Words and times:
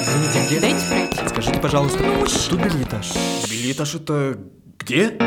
Извините, 0.00 0.46
где? 0.46 0.60
Дайте 0.60 0.86
пройти. 0.88 1.28
Скажите, 1.28 1.60
пожалуйста, 1.60 1.98
Ну, 2.02 2.24
тут 2.48 2.60
билетаж. 2.60 3.12
Билетаж 3.50 3.94
это 3.96 4.38
где? 4.78 5.18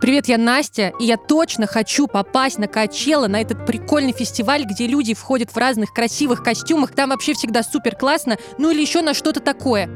Привет, 0.00 0.26
я 0.26 0.38
Настя, 0.38 0.92
и 0.98 1.04
я 1.04 1.16
точно 1.16 1.66
хочу 1.66 2.06
попасть 2.08 2.58
на 2.58 2.66
Качело, 2.66 3.28
на 3.28 3.40
этот 3.40 3.64
прикольный 3.66 4.12
фестиваль, 4.12 4.64
где 4.64 4.86
люди 4.88 5.14
входят 5.14 5.50
в 5.50 5.56
разных 5.56 5.92
красивых 5.92 6.42
костюмах. 6.42 6.92
Там 6.92 7.10
вообще 7.10 7.34
всегда 7.34 7.62
супер 7.62 7.94
классно, 7.94 8.36
ну 8.58 8.70
или 8.70 8.80
еще 8.80 9.02
на 9.02 9.14
что-то 9.14 9.40
такое. 9.40 9.88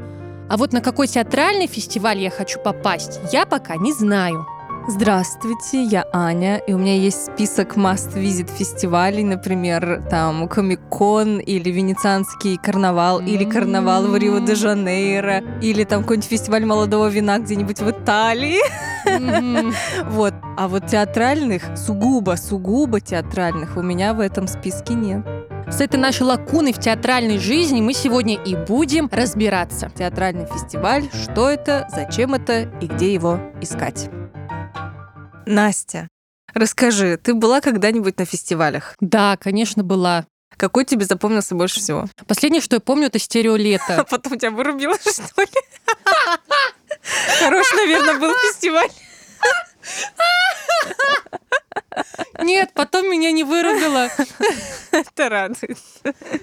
А 0.49 0.55
вот 0.55 0.71
на 0.71 0.79
какой 0.79 1.07
театральный 1.07 1.67
фестиваль 1.67 2.19
я 2.19 2.29
хочу 2.29 2.59
попасть, 2.61 3.19
я 3.33 3.45
пока 3.45 3.75
не 3.75 3.91
знаю. 3.91 4.45
Здравствуйте, 4.89 5.83
я 5.83 6.05
Аня, 6.13 6.59
и 6.59 6.71
у 6.71 6.77
меня 6.77 6.95
есть 6.95 7.25
список 7.25 7.75
must-visit 7.75 8.49
фестивалей, 8.49 9.21
например, 9.21 10.01
там 10.09 10.47
Комик-кон 10.47 11.39
или 11.39 11.69
Венецианский 11.69 12.55
карнавал, 12.55 13.19
или 13.19 13.43
карнавал 13.43 14.07
в 14.07 14.15
Рио-де-Жанейро, 14.15 15.43
или 15.61 15.83
там 15.83 16.03
какой-нибудь 16.03 16.29
фестиваль 16.29 16.65
молодого 16.65 17.09
вина 17.09 17.37
где-нибудь 17.39 17.81
в 17.81 17.91
Италии. 17.91 18.61
Вот. 20.09 20.33
А 20.57 20.67
вот 20.67 20.87
театральных, 20.87 21.63
сугубо-сугубо 21.75 22.99
театральных 22.99 23.77
у 23.77 23.81
меня 23.81 24.13
в 24.13 24.19
этом 24.21 24.47
списке 24.47 24.93
нет. 24.93 25.25
С 25.69 25.81
этой 25.81 25.97
нашей 25.97 26.23
лакуной 26.23 26.71
в 26.71 26.79
театральной 26.79 27.39
жизни 27.39 27.81
мы 27.81 27.93
сегодня 27.93 28.35
и 28.35 28.55
будем 28.55 29.09
разбираться. 29.11 29.91
Театральный 29.95 30.45
фестиваль, 30.45 31.09
что 31.11 31.49
это, 31.49 31.87
зачем 31.93 32.33
это 32.33 32.69
и 32.81 32.87
где 32.87 33.13
его 33.13 33.39
искать. 33.61 34.09
Настя, 35.47 36.09
расскажи, 36.53 37.17
ты 37.17 37.33
была 37.33 37.61
когда-нибудь 37.61 38.17
на 38.19 38.25
фестивалях? 38.25 38.95
Да, 38.99 39.37
конечно, 39.37 39.81
была. 39.81 40.25
Какой 40.57 40.85
тебе 40.85 41.05
запомнился 41.05 41.55
больше 41.55 41.79
всего? 41.79 42.07
Последнее, 42.27 42.61
что 42.61 42.75
я 42.75 42.79
помню, 42.79 43.07
это 43.07 43.17
стереолето. 43.17 44.01
А 44.01 44.03
потом 44.09 44.37
тебя 44.37 44.51
вырубило, 44.51 44.95
что 44.99 45.41
ли? 45.41 45.47
Хорош, 47.39 47.65
наверное, 47.73 48.19
был 48.19 48.33
фестиваль. 48.33 48.89
Нет, 52.41 52.71
потом 52.73 53.09
меня 53.09 53.31
не 53.31 53.43
вырубило. 53.43 54.09
Это 54.91 55.29
радует. 55.29 55.77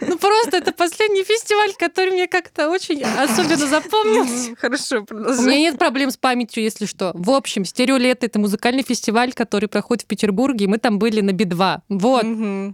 Ну 0.01 0.19
просто 0.19 0.59
это 0.59 0.73
последний 0.73 1.25
фестиваль, 1.25 1.73
который 1.79 2.13
мне 2.13 2.27
как-то 2.27 2.69
очень 2.69 3.03
особенно 3.03 3.67
запомнился. 3.67 4.55
Хорошо, 4.57 5.01
У 5.01 5.05
продолжай. 5.05 5.45
меня 5.47 5.59
нет 5.59 5.79
проблем 5.79 6.11
с 6.11 6.17
памятью, 6.17 6.63
если 6.63 6.87
что. 6.87 7.13
В 7.15 7.31
общем, 7.31 7.65
стереолето— 7.65 8.27
это 8.27 8.39
музыкальный 8.39 8.83
фестиваль, 8.83 9.33
который 9.33 9.69
проходит 9.69 10.05
в 10.05 10.07
Петербурге, 10.07 10.65
и 10.65 10.69
мы 10.69 10.79
там 10.79 10.99
были 10.99 11.21
на 11.21 11.33
Би-2. 11.33 11.79
Вот. 11.89 12.25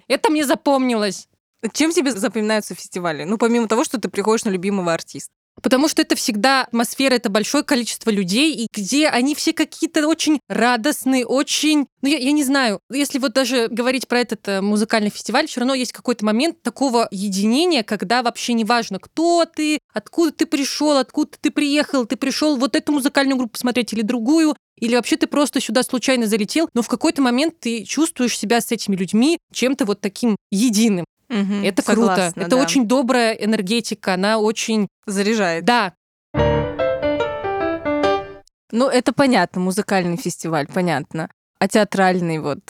Это 0.08 0.30
мне 0.30 0.44
запомнилось. 0.44 1.28
Чем 1.74 1.92
тебе 1.92 2.12
запоминаются 2.12 2.74
фестивали? 2.74 3.24
Ну, 3.24 3.36
помимо 3.36 3.68
того, 3.68 3.84
что 3.84 4.00
ты 4.00 4.08
приходишь 4.08 4.44
на 4.44 4.50
любимого 4.50 4.94
артиста. 4.94 5.32
Потому 5.62 5.88
что 5.88 6.02
это 6.02 6.16
всегда 6.16 6.62
атмосфера, 6.62 7.14
это 7.14 7.28
большое 7.28 7.64
количество 7.64 8.10
людей, 8.10 8.54
и 8.54 8.66
где 8.72 9.08
они 9.08 9.34
все 9.34 9.52
какие-то 9.52 10.06
очень 10.06 10.40
радостные, 10.48 11.26
очень... 11.26 11.86
Ну, 12.02 12.08
я, 12.08 12.18
я 12.18 12.32
не 12.32 12.44
знаю, 12.44 12.80
если 12.90 13.18
вот 13.18 13.32
даже 13.32 13.68
говорить 13.68 14.08
про 14.08 14.20
этот 14.20 14.46
э, 14.48 14.60
музыкальный 14.60 15.10
фестиваль, 15.10 15.46
все 15.46 15.60
равно 15.60 15.74
есть 15.74 15.92
какой-то 15.92 16.24
момент 16.24 16.62
такого 16.62 17.08
единения, 17.10 17.82
когда 17.82 18.22
вообще 18.22 18.52
не 18.54 18.64
важно, 18.64 18.98
кто 18.98 19.44
ты, 19.44 19.78
откуда 19.92 20.32
ты 20.32 20.46
пришел, 20.46 20.96
откуда 20.96 21.30
ты 21.40 21.50
приехал, 21.50 22.06
ты 22.06 22.16
пришел 22.16 22.56
вот 22.56 22.76
эту 22.76 22.92
музыкальную 22.92 23.36
группу 23.36 23.52
посмотреть 23.52 23.92
или 23.92 24.02
другую, 24.02 24.54
или 24.80 24.96
вообще 24.96 25.16
ты 25.16 25.26
просто 25.26 25.60
сюда 25.60 25.82
случайно 25.82 26.26
залетел, 26.26 26.68
но 26.74 26.82
в 26.82 26.88
какой-то 26.88 27.22
момент 27.22 27.60
ты 27.60 27.84
чувствуешь 27.84 28.36
себя 28.36 28.60
с 28.60 28.72
этими 28.72 28.96
людьми 28.96 29.38
чем-то 29.52 29.84
вот 29.84 30.00
таким 30.00 30.36
единым. 30.50 31.04
Мгм, 31.30 31.64
Это 31.64 31.82
согласна, 31.82 32.32
круто. 32.32 32.40
Это 32.40 32.56
да. 32.56 32.62
очень 32.62 32.86
добрая 32.86 33.32
энергетика, 33.32 34.14
она 34.14 34.38
очень... 34.38 34.88
заряжает. 35.06 35.64
Да, 35.64 35.94
Ну, 38.72 38.88
это 38.88 39.12
понятно, 39.12 39.60
музыкальный 39.60 40.16
фестиваль, 40.16 40.66
понятно. 40.72 41.28
А 41.58 41.68
театральный 41.68 42.38
вот. 42.38 42.60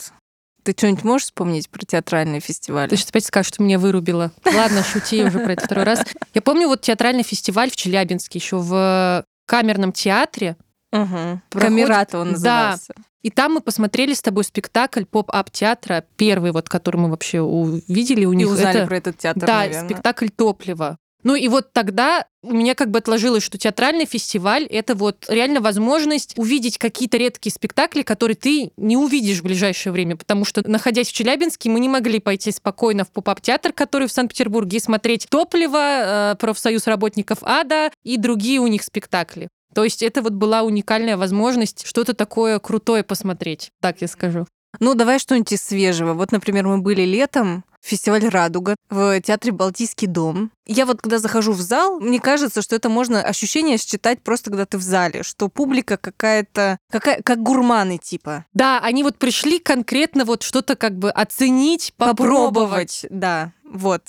Ты 0.63 0.73
что-нибудь 0.73 1.03
можешь 1.03 1.25
вспомнить 1.25 1.69
про 1.69 1.85
театральный 1.85 2.39
фестиваль? 2.39 2.89
Ты 2.89 2.95
сейчас 2.95 3.09
опять 3.09 3.25
скажешь, 3.25 3.53
что 3.53 3.63
меня 3.63 3.79
вырубило. 3.79 4.31
Ладно, 4.45 4.83
шути 4.83 5.23
уже 5.23 5.39
про 5.39 5.53
это 5.53 5.65
второй 5.65 5.85
раз. 5.85 6.03
Я 6.33 6.41
помню 6.41 6.67
вот 6.67 6.81
театральный 6.81 7.23
фестиваль 7.23 7.71
в 7.71 7.75
Челябинске 7.75 8.37
еще 8.39 8.57
в 8.57 9.25
камерном 9.47 9.91
театре. 9.91 10.55
Угу. 10.91 11.41
Проходит- 11.49 11.69
Камерата 11.69 12.17
он 12.19 12.27
Да. 12.27 12.31
назывался. 12.33 12.93
И 13.21 13.29
там 13.29 13.53
мы 13.53 13.61
посмотрели 13.61 14.13
с 14.13 14.21
тобой 14.21 14.43
спектакль 14.43 15.03
поп-ап 15.05 15.51
театра, 15.51 16.03
первый 16.17 16.51
вот, 16.51 16.69
который 16.69 16.97
мы 16.97 17.09
вообще 17.09 17.39
увидели 17.41 18.25
у 18.25 18.33
И 18.33 18.35
них. 18.35 18.49
узнали 18.49 18.79
Это- 18.79 18.87
про 18.87 18.97
этот 18.97 19.17
театр, 19.19 19.45
да, 19.45 19.59
наверное. 19.59 19.89
спектакль 19.89 20.27
«Топливо». 20.29 20.97
Ну 21.23 21.35
и 21.35 21.47
вот 21.49 21.71
тогда 21.71 22.25
у 22.41 22.51
меня 22.51 22.73
как 22.73 22.89
бы 22.89 22.97
отложилось, 22.97 23.43
что 23.43 23.59
театральный 23.59 24.05
фестиваль— 24.07 24.63
это 24.71 24.95
вот 24.95 25.25
реально 25.29 25.61
возможность 25.61 26.33
увидеть 26.35 26.79
какие-то 26.79 27.17
редкие 27.17 27.53
спектакли, 27.53 28.01
которые 28.01 28.35
ты 28.35 28.71
не 28.75 28.97
увидишь 28.97 29.41
в 29.41 29.43
ближайшее 29.43 29.93
время, 29.93 30.15
потому 30.17 30.45
что, 30.45 30.67
находясь 30.67 31.09
в 31.09 31.13
Челябинске, 31.13 31.69
мы 31.69 31.79
не 31.79 31.89
могли 31.89 32.19
пойти 32.19 32.51
спокойно 32.51 33.05
в 33.05 33.11
поп-ап-театр, 33.11 33.71
который 33.71 34.07
в 34.07 34.11
Санкт-Петербурге, 34.11 34.77
и 34.77 34.79
смотреть 34.79 35.27
«Топливо», 35.29 36.31
э, 36.31 36.35
«Профсоюз 36.39 36.87
работников 36.87 37.37
ада» 37.43 37.91
и 38.03 38.17
другие 38.17 38.59
у 38.59 38.65
них 38.65 38.81
спектакли. 38.81 39.47
То 39.73 39.83
есть 39.83 40.03
это 40.03 40.21
вот 40.21 40.33
была 40.33 40.63
уникальная 40.63 41.17
возможность 41.17 41.85
что-то 41.85 42.13
такое 42.13 42.59
крутое 42.59 43.03
посмотреть, 43.03 43.71
так 43.81 44.01
я 44.01 44.07
скажу. 44.07 44.45
Ну, 44.79 44.95
давай 44.95 45.19
что-нибудь 45.19 45.51
из 45.51 45.61
свежего. 45.61 46.13
Вот, 46.13 46.31
например, 46.31 46.65
мы 46.65 46.77
были 46.77 47.01
летом, 47.01 47.65
фестиваль 47.81 48.27
«Радуга» 48.27 48.75
в 48.89 49.19
театре 49.21 49.51
«Балтийский 49.51 50.07
дом». 50.07 50.51
Я 50.65 50.85
вот, 50.85 51.01
когда 51.01 51.19
захожу 51.19 51.51
в 51.51 51.61
зал, 51.61 51.99
мне 51.99 52.19
кажется, 52.19 52.61
что 52.61 52.75
это 52.75 52.89
можно 52.89 53.21
ощущение 53.21 53.77
считать 53.77 54.21
просто, 54.21 54.49
когда 54.49 54.65
ты 54.65 54.77
в 54.77 54.81
зале, 54.81 55.23
что 55.23 55.49
публика 55.49 55.97
какая-то, 55.97 56.77
какая, 56.89 57.21
как 57.21 57.43
гурманы 57.43 57.97
типа. 57.97 58.45
Да, 58.53 58.79
они 58.79 59.03
вот 59.03 59.17
пришли 59.17 59.59
конкретно 59.59 60.25
вот 60.25 60.43
что-то 60.43 60.75
как 60.75 60.97
бы 60.97 61.11
оценить, 61.11 61.93
попробовать. 61.97 63.05
Да, 63.09 63.51
вот. 63.63 64.03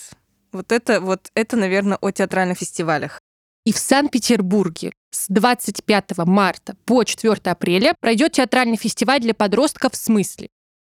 Вот 0.53 0.71
это, 0.71 1.00
вот 1.00 1.31
это, 1.34 1.56
наверное, 1.56 1.97
о 2.00 2.11
театральных 2.11 2.59
фестивалях. 2.59 3.21
И 3.65 3.73
в 3.73 3.79
Санкт-Петербурге 3.79 4.93
с 5.12 5.27
25 5.28 6.19
марта 6.27 6.75
по 6.84 7.05
4 7.05 7.34
апреля 7.45 7.95
пройдет 8.00 8.33
театральный 8.33 8.77
фестиваль 8.77 9.21
для 9.21 9.34
подростков 9.34 9.93
в 9.93 9.97
смысле. 9.97 10.49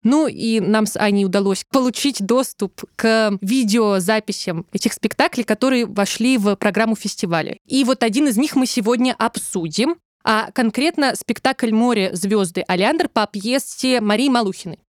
Ну 0.03 0.27
и 0.27 0.59
нам 0.59 0.85
с 0.85 0.95
Аней 0.95 1.25
удалось 1.25 1.65
получить 1.71 2.25
доступ 2.25 2.83
к 2.95 3.37
видеозаписям 3.41 4.65
этих 4.71 4.93
спектаклей, 4.93 5.43
которые 5.43 5.85
вошли 5.85 6.37
в 6.37 6.55
программу 6.55 6.95
фестиваля. 6.95 7.57
И 7.65 7.83
вот 7.83 8.03
один 8.03 8.27
из 8.27 8.37
них 8.37 8.55
мы 8.55 8.67
сегодня 8.67 9.15
обсудим, 9.17 9.97
а 10.23 10.51
конкретно 10.51 11.15
спектакль 11.15 11.71
«Море 11.71 12.15
звезды 12.15 12.63
Алиандр» 12.67 13.09
по 13.09 13.25
пьесе 13.27 14.01
Марии 14.01 14.29
Малухиной. 14.29 14.79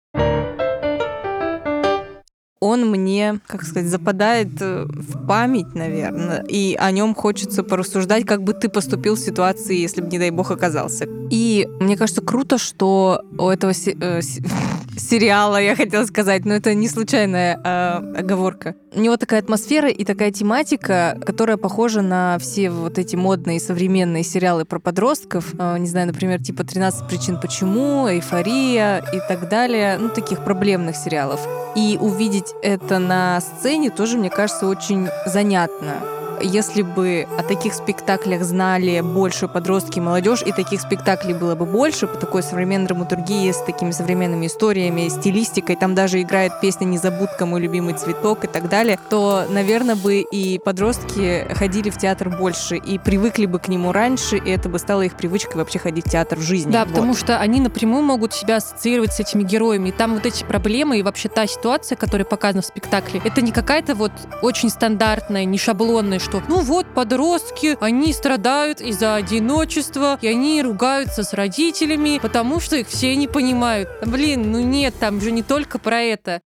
Он 2.61 2.91
мне, 2.91 3.39
как 3.47 3.63
сказать, 3.65 3.89
западает 3.89 4.49
э, 4.61 4.85
в 4.89 5.27
память, 5.29 5.75
наверное, 5.75 6.45
и 6.49 6.75
о 6.79 6.91
нем 6.91 7.15
хочется 7.15 7.63
порассуждать, 7.63 8.25
как 8.27 8.43
бы 8.43 8.53
ты 8.53 8.69
поступил 8.69 9.15
в 9.15 9.21
ситуации, 9.21 9.77
если 9.77 10.01
бы, 10.01 10.09
не 10.09 10.19
дай 10.19 10.31
бог, 10.31 10.51
оказался. 10.51 11.07
И 11.31 11.69
мне 11.79 11.97
кажется, 11.97 12.21
круто, 12.21 12.59
что 12.59 13.23
у 13.39 13.49
этого 13.49 13.73
се- 13.73 13.97
э, 14.01 14.23
се- 14.23 14.43
сериала, 14.99 15.61
я 15.63 15.77
хотела 15.77 16.05
сказать, 16.05 16.45
но 16.45 16.55
это 16.55 16.75
не 16.75 16.89
случайная 16.89 17.61
э, 17.63 18.19
оговорка. 18.19 18.75
У 18.93 19.01
него 19.01 19.17
такая 19.17 19.41
атмосфера 19.41 19.89
и 19.89 20.05
такая 20.05 20.33
тематика, 20.33 21.17
которая 21.25 21.59
похожа 21.59 22.03
на 22.03 22.39
все 22.41 22.71
вот 22.71 22.99
эти 22.99 23.15
модные 23.15 23.61
современные 23.61 24.25
сериалы 24.25 24.65
про 24.65 24.81
подростков. 24.81 25.55
Э, 25.59 25.79
не 25.79 25.87
знаю, 25.87 26.09
например, 26.09 26.43
типа 26.43 26.63
«13 26.63 27.07
причин 27.09 27.39
почему», 27.41 28.09
«Эйфория» 28.09 28.99
и 29.13 29.21
так 29.29 29.49
далее. 29.49 29.97
Ну, 30.01 30.09
таких 30.09 30.43
проблемных 30.43 30.97
сериалов. 30.97 31.41
И 31.77 31.97
увидеть 32.01 32.48
это 32.63 32.99
на 32.99 33.41
сцене 33.41 33.91
тоже, 33.91 34.19
мне 34.19 34.31
кажется, 34.31 34.67
очень 34.67 35.09
занятно. 35.27 36.18
Если 36.43 36.83
бы 36.83 37.27
о 37.39 37.43
таких 37.43 37.75
спектаклях 37.75 38.43
знали 38.43 39.01
больше 39.01 39.49
подростки 39.49 39.99
и 39.99 40.01
молодежь, 40.01 40.43
и 40.45 40.53
таких 40.53 40.81
спектаклей 40.81 41.35
было 41.35 41.55
бы 41.55 41.67
больше, 41.67 42.07
по 42.07 42.17
такой 42.17 42.43
современной 42.43 42.87
драматургии, 42.87 43.51
с 43.51 43.63
такими 43.65 43.91
современными 43.91 44.47
историями, 44.47 45.09
стилистикой, 45.09 45.77
там 45.77 45.95
даже 45.95 46.21
играет 46.23 46.61
песня 46.61 46.85
«Незабудка. 46.85 47.47
Мой 47.47 47.61
любимый 47.61 47.95
цветок» 47.95 48.45
и 48.45 48.47
так 48.47 48.69
далее, 48.69 48.99
то, 49.11 49.45
наверное, 49.49 49.97
бы 49.97 50.21
и 50.21 50.59
подростки 50.59 51.47
ходили 51.55 51.91
в 51.91 51.99
театр 51.99 52.29
больше 52.31 52.77
и 52.77 52.99
привыкли 52.99 53.47
бы 53.47 53.59
к 53.59 53.69
нему 53.69 53.93
раньше, 53.93 54.37
и 54.37 54.51
это 54.51 54.69
бы 54.69 54.79
стало 54.79 55.03
их 55.03 55.15
привычкой 55.17 55.57
вообще 55.57 55.79
ходить 55.79 56.07
в 56.07 56.11
театр 56.11 56.39
в 56.39 56.43
жизни. 56.43 56.71
Да, 56.71 56.85
Вот. 56.85 56.95
потому 56.95 57.15
что 57.15 57.39
они 57.39 57.61
напрямую 57.61 58.03
могут 58.03 58.33
себя 58.33 58.57
ассоциировать 58.57 59.13
с 59.13 59.21
этими 59.21 59.43
героями. 59.43 59.89
И 59.89 59.93
там 59.93 60.15
вот 60.15 60.27
эти 60.27 60.45
проблемы 60.45 60.99
и 60.99 61.03
вообще 61.03 61.29
та 61.29 61.47
ситуация, 61.47 61.97
которая 61.97 62.25
показана 62.25 62.63
в 62.63 62.67
спектакле, 62.67 63.21
это 63.25 63.41
не 63.41 63.53
какая-то 63.53 63.95
вот 63.95 64.13
очень 64.43 64.71
стандартная, 64.71 65.45
не 65.45 65.59
шаблонная 65.59 66.19
что, 66.29 66.43
ну 66.47 66.61
вот, 66.61 66.87
подростки, 66.95 67.77
они 67.81 68.13
страдают 68.13 68.81
из-за 68.81 69.15
одиночества, 69.15 70.19
и 70.21 70.27
они 70.29 70.61
ругаются 70.63 71.23
с 71.23 71.33
родителями, 71.33 72.19
потому 72.21 72.61
что 72.61 72.77
их 72.77 72.89
все 72.89 73.17
не 73.17 73.27
понимают. 73.27 73.89
Блин, 74.05 74.53
ну 74.53 74.61
нет, 74.61 74.95
там 75.01 75.21
же 75.21 75.31
не 75.31 75.43
только 75.43 75.79
про 75.79 76.01
это. 76.01 76.41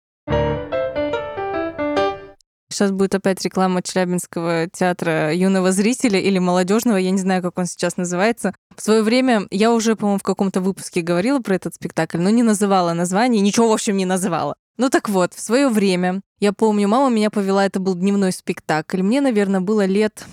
Сейчас 2.71 2.91
будет 2.91 3.15
опять 3.15 3.43
реклама 3.45 3.83
Челябинского 3.83 4.69
театра 4.73 5.35
юного 5.35 5.73
зрителя 5.73 6.19
или 6.19 6.39
молодежного, 6.39 6.97
я 6.97 7.11
не 7.11 7.19
знаю, 7.19 7.43
как 7.43 7.59
он 7.59 7.67
сейчас 7.67 7.97
называется. 7.97 8.55
В 8.75 8.83
свое 8.83 9.03
время 9.03 9.47
я 9.51 9.73
уже, 9.73 9.97
по-моему, 9.97 10.19
в 10.19 10.23
каком-то 10.23 10.61
выпуске 10.61 11.03
говорила 11.03 11.41
про 11.41 11.57
этот 11.57 11.75
спектакль, 11.75 12.19
но 12.19 12.31
не 12.31 12.43
называла 12.43 12.93
название, 12.93 13.43
ничего, 13.43 13.69
в 13.69 13.73
общем, 13.73 13.97
не 13.97 14.07
называла. 14.07 14.55
Ну 14.79 14.89
так 14.91 15.09
вот, 15.09 15.35
в 15.35 15.41
свое 15.41 15.69
время, 15.69 16.23
я 16.41 16.53
помню, 16.53 16.89
мама 16.89 17.15
меня 17.15 17.31
повела, 17.31 17.65
это 17.67 17.79
был 17.79 17.95
дневной 17.95 18.33
спектакль. 18.33 19.03
Мне, 19.03 19.21
наверное, 19.21 19.61
было 19.61 19.85
лет 19.85 20.25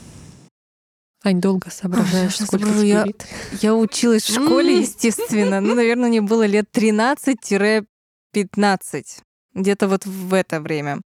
Ань, 1.22 1.42
долго 1.42 1.70
соображаешь, 1.70 2.40
Ой, 2.40 2.48
сколько 2.48 2.70
тебе 2.70 2.88
я- 2.88 3.04
лет. 3.04 3.26
Я 3.62 3.76
училась 3.76 4.24
в 4.24 4.34
школе, 4.34 4.80
естественно. 4.80 5.60
Ну, 5.60 5.76
наверное, 5.76 6.08
мне 6.08 6.22
было 6.22 6.46
лет 6.46 6.70
13-15. 6.72 7.84
Где-то 9.54 9.88
вот 9.90 10.06
в 10.06 10.34
это 10.34 10.62
время. 10.62 11.02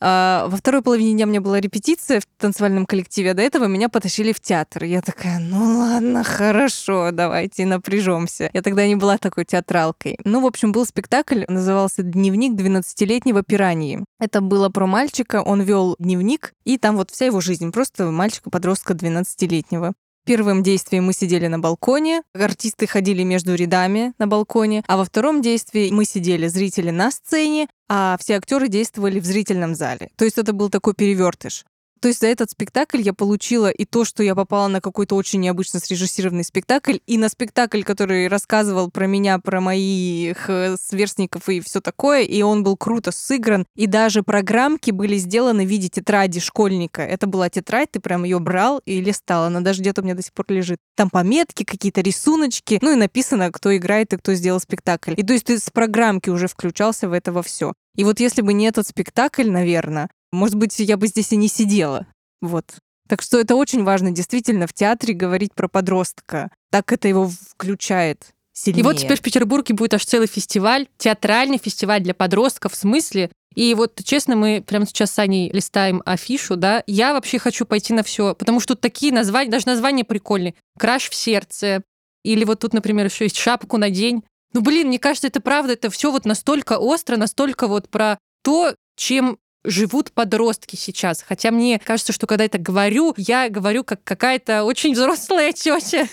А 0.00 0.46
во 0.48 0.56
второй 0.56 0.82
половине 0.82 1.12
дня 1.12 1.26
у 1.26 1.28
меня 1.28 1.40
была 1.40 1.60
репетиция 1.60 2.20
в 2.20 2.24
танцевальном 2.38 2.86
коллективе, 2.86 3.32
а 3.32 3.34
до 3.34 3.42
этого 3.42 3.66
меня 3.66 3.88
потащили 3.88 4.32
в 4.32 4.40
театр. 4.40 4.84
Я 4.84 5.02
такая, 5.02 5.38
ну 5.38 5.78
ладно, 5.78 6.24
хорошо, 6.24 7.10
давайте 7.12 7.66
напряжемся. 7.66 8.50
Я 8.52 8.62
тогда 8.62 8.86
не 8.86 8.96
была 8.96 9.18
такой 9.18 9.44
театралкой. 9.44 10.18
Ну, 10.24 10.40
в 10.40 10.46
общем, 10.46 10.72
был 10.72 10.86
спектакль, 10.86 11.44
назывался 11.48 12.02
«Дневник 12.02 12.58
12-летнего 12.58 13.42
пираньи». 13.42 14.04
Это 14.18 14.40
было 14.40 14.70
про 14.70 14.86
мальчика, 14.86 15.42
он 15.42 15.60
вел 15.62 15.96
дневник, 15.98 16.54
и 16.64 16.78
там 16.78 16.96
вот 16.96 17.10
вся 17.10 17.26
его 17.26 17.40
жизнь, 17.40 17.70
просто 17.70 18.10
мальчика-подростка 18.10 18.94
12-летнего. 18.94 19.92
Первым 20.26 20.62
действием 20.62 21.04
мы 21.04 21.12
сидели 21.12 21.46
на 21.46 21.58
балконе, 21.58 22.22
артисты 22.34 22.86
ходили 22.86 23.22
между 23.22 23.54
рядами 23.54 24.12
на 24.18 24.26
балконе, 24.26 24.82
а 24.86 24.96
во 24.96 25.04
втором 25.04 25.42
действии 25.42 25.90
мы 25.90 26.04
сидели, 26.04 26.46
зрители 26.46 26.90
на 26.90 27.10
сцене, 27.10 27.68
а 27.88 28.16
все 28.20 28.36
актеры 28.36 28.68
действовали 28.68 29.18
в 29.18 29.24
зрительном 29.24 29.74
зале. 29.74 30.10
То 30.16 30.24
есть 30.24 30.38
это 30.38 30.52
был 30.52 30.68
такой 30.68 30.94
перевертыш. 30.94 31.64
То 32.00 32.08
есть 32.08 32.20
за 32.20 32.28
этот 32.28 32.50
спектакль 32.50 33.00
я 33.02 33.12
получила 33.12 33.70
и 33.70 33.84
то, 33.84 34.04
что 34.04 34.22
я 34.22 34.34
попала 34.34 34.68
на 34.68 34.80
какой-то 34.80 35.16
очень 35.16 35.40
необычно 35.40 35.80
срежиссированный 35.80 36.44
спектакль, 36.44 36.96
и 37.06 37.18
на 37.18 37.28
спектакль, 37.28 37.82
который 37.82 38.28
рассказывал 38.28 38.90
про 38.90 39.06
меня, 39.06 39.38
про 39.38 39.60
моих 39.60 40.48
э, 40.48 40.76
сверстников 40.80 41.48
и 41.50 41.60
все 41.60 41.80
такое, 41.80 42.22
и 42.22 42.40
он 42.40 42.62
был 42.62 42.76
круто 42.76 43.12
сыгран, 43.12 43.66
и 43.76 43.86
даже 43.86 44.22
программки 44.22 44.90
были 44.90 45.16
сделаны 45.16 45.66
в 45.66 45.68
виде 45.68 45.88
тетради 45.88 46.40
школьника. 46.40 47.02
Это 47.02 47.26
была 47.26 47.50
тетрадь, 47.50 47.90
ты 47.90 48.00
прям 48.00 48.24
ее 48.24 48.38
брал 48.38 48.80
и 48.86 49.00
листал, 49.00 49.44
она 49.44 49.60
даже 49.60 49.82
где-то 49.82 50.00
у 50.00 50.04
меня 50.04 50.14
до 50.14 50.22
сих 50.22 50.32
пор 50.32 50.46
лежит. 50.48 50.78
Там 50.96 51.10
пометки, 51.10 51.64
какие-то 51.64 52.00
рисуночки, 52.00 52.78
ну 52.80 52.92
и 52.92 52.96
написано, 52.96 53.52
кто 53.52 53.76
играет 53.76 54.14
и 54.14 54.16
кто 54.16 54.32
сделал 54.32 54.60
спектакль. 54.60 55.14
И 55.16 55.22
то 55.22 55.34
есть 55.34 55.44
ты 55.44 55.58
с 55.58 55.68
программки 55.70 56.30
уже 56.30 56.48
включался 56.48 57.08
в 57.08 57.12
это 57.12 57.30
во 57.30 57.42
все. 57.42 57.74
И 57.96 58.04
вот 58.04 58.20
если 58.20 58.40
бы 58.40 58.54
не 58.54 58.66
этот 58.66 58.86
спектакль, 58.86 59.50
наверное, 59.50 60.08
может 60.32 60.56
быть, 60.56 60.78
я 60.78 60.96
бы 60.96 61.06
здесь 61.06 61.32
и 61.32 61.36
не 61.36 61.48
сидела. 61.48 62.06
Вот. 62.40 62.64
Так 63.08 63.22
что 63.22 63.40
это 63.40 63.56
очень 63.56 63.82
важно 63.82 64.12
действительно 64.12 64.66
в 64.66 64.72
театре 64.72 65.14
говорить 65.14 65.54
про 65.54 65.68
подростка. 65.68 66.50
Так 66.70 66.92
это 66.92 67.08
его 67.08 67.28
включает 67.28 68.28
сильнее. 68.52 68.80
И 68.80 68.84
вот 68.84 68.98
теперь 68.98 69.18
в 69.18 69.22
Петербурге 69.22 69.74
будет 69.74 69.94
аж 69.94 70.04
целый 70.04 70.28
фестиваль, 70.28 70.86
театральный 70.96 71.58
фестиваль 71.58 72.02
для 72.02 72.14
подростков 72.14 72.72
в 72.72 72.76
смысле. 72.76 73.30
И 73.54 73.74
вот, 73.74 74.00
честно, 74.04 74.36
мы 74.36 74.62
прямо 74.64 74.86
сейчас 74.86 75.10
с 75.10 75.18
Аней 75.18 75.50
листаем 75.50 76.02
афишу, 76.06 76.54
да. 76.54 76.84
Я 76.86 77.12
вообще 77.12 77.40
хочу 77.40 77.66
пойти 77.66 77.92
на 77.92 78.04
все, 78.04 78.34
потому 78.36 78.60
что 78.60 78.74
тут 78.74 78.80
такие 78.80 79.12
названия, 79.12 79.50
даже 79.50 79.66
названия 79.66 80.04
прикольные. 80.04 80.54
«Краш 80.78 81.10
в 81.10 81.14
сердце». 81.14 81.82
Или 82.22 82.44
вот 82.44 82.60
тут, 82.60 82.74
например, 82.74 83.06
еще 83.06 83.24
есть 83.24 83.36
«Шапку 83.36 83.76
на 83.76 83.90
день». 83.90 84.22
Ну, 84.52 84.60
блин, 84.60 84.88
мне 84.88 84.98
кажется, 84.98 85.26
это 85.26 85.40
правда, 85.40 85.72
это 85.72 85.90
все 85.90 86.12
вот 86.12 86.24
настолько 86.24 86.78
остро, 86.78 87.16
настолько 87.16 87.66
вот 87.66 87.88
про 87.88 88.18
то, 88.42 88.74
чем 88.96 89.38
живут 89.64 90.12
подростки 90.12 90.76
сейчас. 90.76 91.22
Хотя 91.26 91.50
мне 91.50 91.78
кажется, 91.78 92.12
что 92.12 92.26
когда 92.26 92.44
это 92.44 92.58
говорю, 92.58 93.14
я 93.16 93.48
говорю 93.48 93.84
как 93.84 94.02
какая-то 94.04 94.64
очень 94.64 94.92
взрослая 94.94 95.52
тетя. 95.52 96.08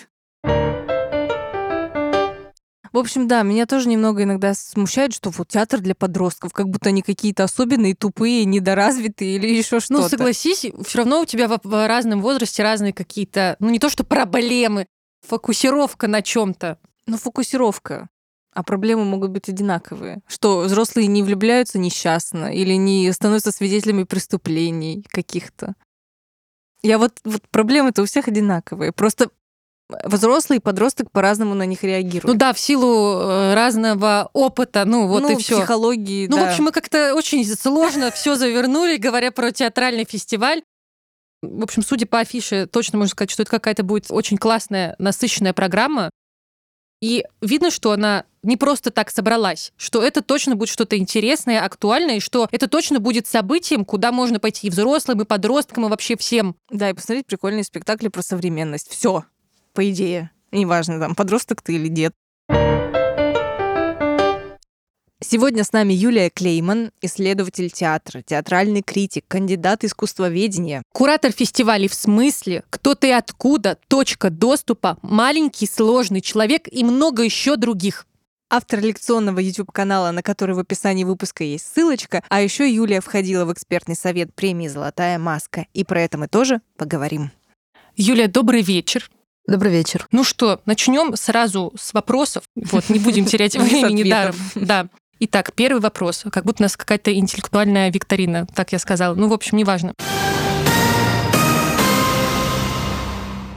В 2.94 2.99
общем, 2.99 3.27
да, 3.27 3.44
меня 3.44 3.67
тоже 3.67 3.89
немного 3.89 4.23
иногда 4.23 4.55
смущает, 4.55 5.13
что 5.13 5.29
вот 5.29 5.49
театр 5.49 5.81
для 5.81 5.94
подростков, 5.94 6.51
как 6.51 6.69
будто 6.69 6.89
они 6.89 7.03
какие-то 7.03 7.44
особенные, 7.44 7.94
тупые, 7.94 8.44
недоразвитые 8.45 9.35
или 9.35 9.47
еще 9.47 9.79
что-то. 9.79 10.01
Ну, 10.01 10.09
согласись, 10.09 10.65
все 10.83 10.97
равно 10.97 11.21
у 11.21 11.25
тебя 11.25 11.47
в, 11.47 11.59
в 11.63 11.88
разном 11.88 12.21
возрасте 12.21 12.63
разные 12.63 12.94
какие-то, 12.94 13.55
ну, 13.59 13.69
не 13.69 13.77
то 13.77 13.89
что 13.89 14.03
проблемы, 14.03 14.88
фокусировка 15.27 16.07
на 16.07 16.23
чем-то. 16.23 16.79
Ну, 17.05 17.17
фокусировка. 17.17 18.09
А 18.57 18.63
проблемы 18.63 19.06
могут 19.06 19.30
быть 19.30 19.48
одинаковые. 19.50 20.21
Что 20.25 20.62
взрослые 20.62 21.06
не 21.06 21.21
влюбляются 21.21 21.77
несчастно 21.77 22.51
или 22.51 22.74
не 22.74 23.12
становятся 23.12 23.51
свидетелями 23.51 24.04
преступлений 24.04 25.06
каких-то. 25.09 25.75
Я 26.81 26.98
вот, 26.98 27.19
вот 27.24 27.48
проблемы-то 27.50 28.01
у 28.01 28.06
всех 28.06 28.27
одинаковые. 28.27 28.94
Просто 28.94 29.30
взрослый 30.06 30.57
и 30.57 30.59
подросток 30.59 31.12
по-разному 31.12 31.54
на 31.54 31.68
них 31.68 31.83
реагируют. 31.83 32.24
Ну 32.25 32.33
да, 32.33 32.51
в 32.51 32.59
силу 32.59 33.19
э, 33.19 33.54
разного 33.54 34.31
опыта, 34.33 34.86
ну 34.86 35.07
вот 35.07 35.21
Ну, 35.21 35.33
и 35.33 35.36
все. 35.36 35.57
психологии, 35.59 36.25
Ну, 36.25 36.38
да. 36.38 36.45
в 36.45 36.48
общем, 36.50 36.63
мы 36.63 36.71
как-то 36.71 37.13
очень 37.13 37.45
сложно 37.45 38.09
все 38.09 38.33
завернули, 38.33 38.98
говоря 38.98 39.31
про 39.31 39.51
театральный 39.51 40.06
фестиваль. 40.06 40.63
В 41.44 41.62
общем, 41.62 41.83
судя 41.83 42.07
по 42.07 42.18
афише, 42.18 42.65
точно 42.65 42.98
можно 42.98 43.12
сказать, 43.12 43.30
что 43.30 43.44
это 43.44 43.51
какая-то 43.51 43.83
будет 43.83 44.07
очень 44.09 44.38
классная, 44.38 44.95
насыщенная 44.98 45.54
программа. 45.54 46.09
И 47.00 47.24
видно, 47.42 47.69
что 47.69 47.92
она 47.92 48.25
не 48.47 48.57
просто 48.57 48.89
так 48.91 49.11
собралась, 49.11 49.73
что 49.77 50.01
это 50.01 50.21
точно 50.23 50.55
будет 50.55 50.69
что-то 50.69 50.97
интересное, 50.97 51.63
актуальное, 51.63 52.15
и 52.15 52.19
что 52.21 52.47
это 52.51 52.67
точно 52.67 52.99
будет 52.99 53.27
событием, 53.27 53.83
куда 53.85 54.11
можно 54.11 54.39
пойти 54.39 54.67
и 54.67 54.69
взрослым, 54.69 55.21
и 55.21 55.25
подросткам, 55.25 55.85
и 55.85 55.89
вообще 55.89 56.15
всем. 56.17 56.55
Да, 56.71 56.89
и 56.89 56.94
посмотреть 56.94 57.27
прикольные 57.27 57.65
спектакли 57.65 58.07
про 58.07 58.21
современность. 58.21 58.89
Все, 58.89 59.25
по 59.73 59.88
идее. 59.88 60.31
Неважно, 60.51 60.97
там, 60.99 61.13
подросток 61.13 61.61
ты 61.61 61.75
или 61.75 61.89
дед. 61.89 62.13
Сегодня 65.19 65.63
с 65.63 65.73
нами 65.73 65.94
Юлия 65.94 66.29
Клейман, 66.29 66.91
исследователь 67.01 67.69
театра, 67.69 68.21
театральный 68.21 68.81
критик, 68.81 69.25
кандидат 69.27 69.83
искусствоведения. 69.83 70.83
Куратор 70.94 71.31
фестивалей 71.31 71.89
в 71.89 71.95
смысле, 71.95 72.63
кто 72.69 72.95
ты 72.95 73.11
откуда, 73.11 73.77
точка 73.89 74.29
доступа, 74.29 74.97
маленький 75.01 75.67
сложный 75.67 76.21
человек 76.21 76.67
и 76.71 76.83
много 76.83 77.23
еще 77.23 77.57
других. 77.57 78.05
Автор 78.49 78.79
лекционного 78.79 79.39
YouTube-канала, 79.39 80.11
на 80.11 80.23
который 80.23 80.55
в 80.55 80.59
описании 80.59 81.03
выпуска 81.03 81.44
есть 81.44 81.65
ссылочка. 81.65 82.23
А 82.29 82.39
еще 82.39 82.73
Юлия 82.73 83.01
входила 83.01 83.44
в 83.44 83.51
экспертный 83.51 83.95
совет 83.95 84.33
премии 84.33 84.69
«Золотая 84.69 85.19
маска». 85.19 85.68
И 85.73 85.83
про 85.83 86.01
это 86.01 86.18
мы 86.18 86.30
тоже 86.30 86.61
поговорим. 86.77 87.31
Юлия, 87.97 88.30
добрый 88.30 88.61
вечер. 88.61 89.09
Добрый 89.47 89.73
вечер. 89.73 90.07
Ну 90.13 90.23
что, 90.23 90.61
начнем 90.66 91.18
сразу 91.18 91.73
с 91.77 91.94
вопросов. 91.94 92.45
Вот, 92.56 92.87
не 92.87 92.99
будем 92.99 93.25
терять 93.27 93.54
с 93.54 93.57
времени 93.57 94.09
даром. 94.09 94.35
Да. 94.56 94.87
Итак, 95.19 95.51
первый 95.54 95.81
вопрос. 95.81 96.23
Как 96.31 96.45
будто 96.45 96.63
у 96.63 96.66
нас 96.66 96.77
какая-то 96.77 97.13
интеллектуальная 97.13 97.92
викторина, 97.92 98.47
так 98.56 98.71
я 98.71 98.80
сказала. 98.80 99.13
Ну, 99.13 99.27
в 99.27 99.33
общем, 99.33 99.57
неважно. 99.57 99.94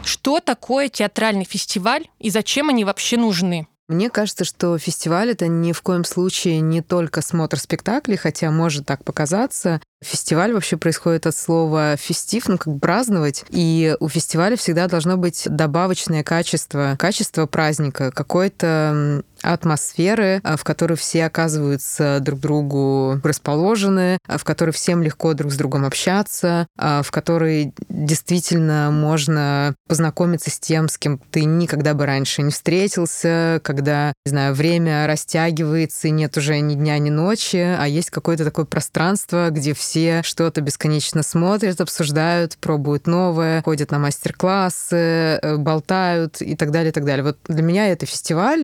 Что 0.02 0.40
такое 0.40 0.88
театральный 0.88 1.44
фестиваль 1.44 2.08
и 2.18 2.30
зачем 2.30 2.70
они 2.70 2.84
вообще 2.84 3.16
нужны? 3.16 3.68
Мне 3.90 4.08
кажется, 4.08 4.44
что 4.44 4.78
фестиваль— 4.78 5.30
это 5.32 5.48
ни 5.48 5.72
в 5.72 5.82
коем 5.82 6.04
случае 6.04 6.60
не 6.60 6.80
только 6.80 7.22
смотр 7.22 7.58
спектаклей, 7.58 8.16
хотя 8.16 8.52
может 8.52 8.86
так 8.86 9.02
показаться. 9.02 9.80
Фестиваль 10.00 10.52
вообще 10.52 10.76
происходит 10.76 11.26
от 11.26 11.34
слова 11.34 11.96
«фестив», 11.96 12.46
ну, 12.46 12.56
как 12.56 12.78
праздновать. 12.78 13.44
И 13.50 13.96
у 13.98 14.08
фестиваля 14.08 14.56
всегда 14.56 14.86
должно 14.86 15.16
быть 15.16 15.42
добавочное 15.44 16.22
качество, 16.22 16.94
качество 17.00 17.46
праздника, 17.46 18.12
какой-то 18.12 19.24
атмосферы, 19.42 20.40
а, 20.42 20.56
в 20.56 20.64
которой 20.64 20.94
все 20.94 21.26
оказываются 21.26 22.18
друг 22.20 22.40
другу 22.40 23.20
расположены, 23.22 24.18
а, 24.26 24.38
в 24.38 24.44
которой 24.44 24.70
всем 24.70 25.02
легко 25.02 25.34
друг 25.34 25.52
с 25.52 25.56
другом 25.56 25.84
общаться, 25.84 26.66
а, 26.78 27.02
в 27.02 27.10
которой 27.10 27.72
действительно 27.88 28.90
можно 28.90 29.74
познакомиться 29.88 30.50
с 30.50 30.58
тем, 30.58 30.88
с 30.88 30.98
кем 30.98 31.18
ты 31.30 31.44
никогда 31.44 31.94
бы 31.94 32.06
раньше 32.06 32.42
не 32.42 32.50
встретился, 32.50 33.60
когда, 33.62 34.12
не 34.24 34.30
знаю, 34.30 34.54
время 34.54 35.06
растягивается, 35.06 36.08
и 36.08 36.10
нет 36.10 36.36
уже 36.36 36.60
ни 36.60 36.74
дня, 36.74 36.98
ни 36.98 37.10
ночи, 37.10 37.56
а 37.56 37.86
есть 37.86 38.10
какое-то 38.10 38.44
такое 38.44 38.64
пространство, 38.64 39.50
где 39.50 39.74
все 39.74 40.22
что-то 40.22 40.60
бесконечно 40.60 41.22
смотрят, 41.22 41.80
обсуждают, 41.80 42.56
пробуют 42.58 43.06
новое, 43.06 43.62
ходят 43.62 43.90
на 43.90 43.98
мастер-классы, 43.98 44.96
э, 44.96 45.56
болтают 45.56 46.40
и 46.40 46.56
так 46.56 46.70
далее, 46.70 46.90
и 46.90 46.92
так 46.92 47.04
далее. 47.04 47.24
Вот 47.24 47.38
для 47.48 47.62
меня 47.62 47.88
это 47.88 48.06
фестиваль, 48.06 48.62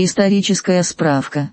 Историческая 0.00 0.84
справка. 0.84 1.50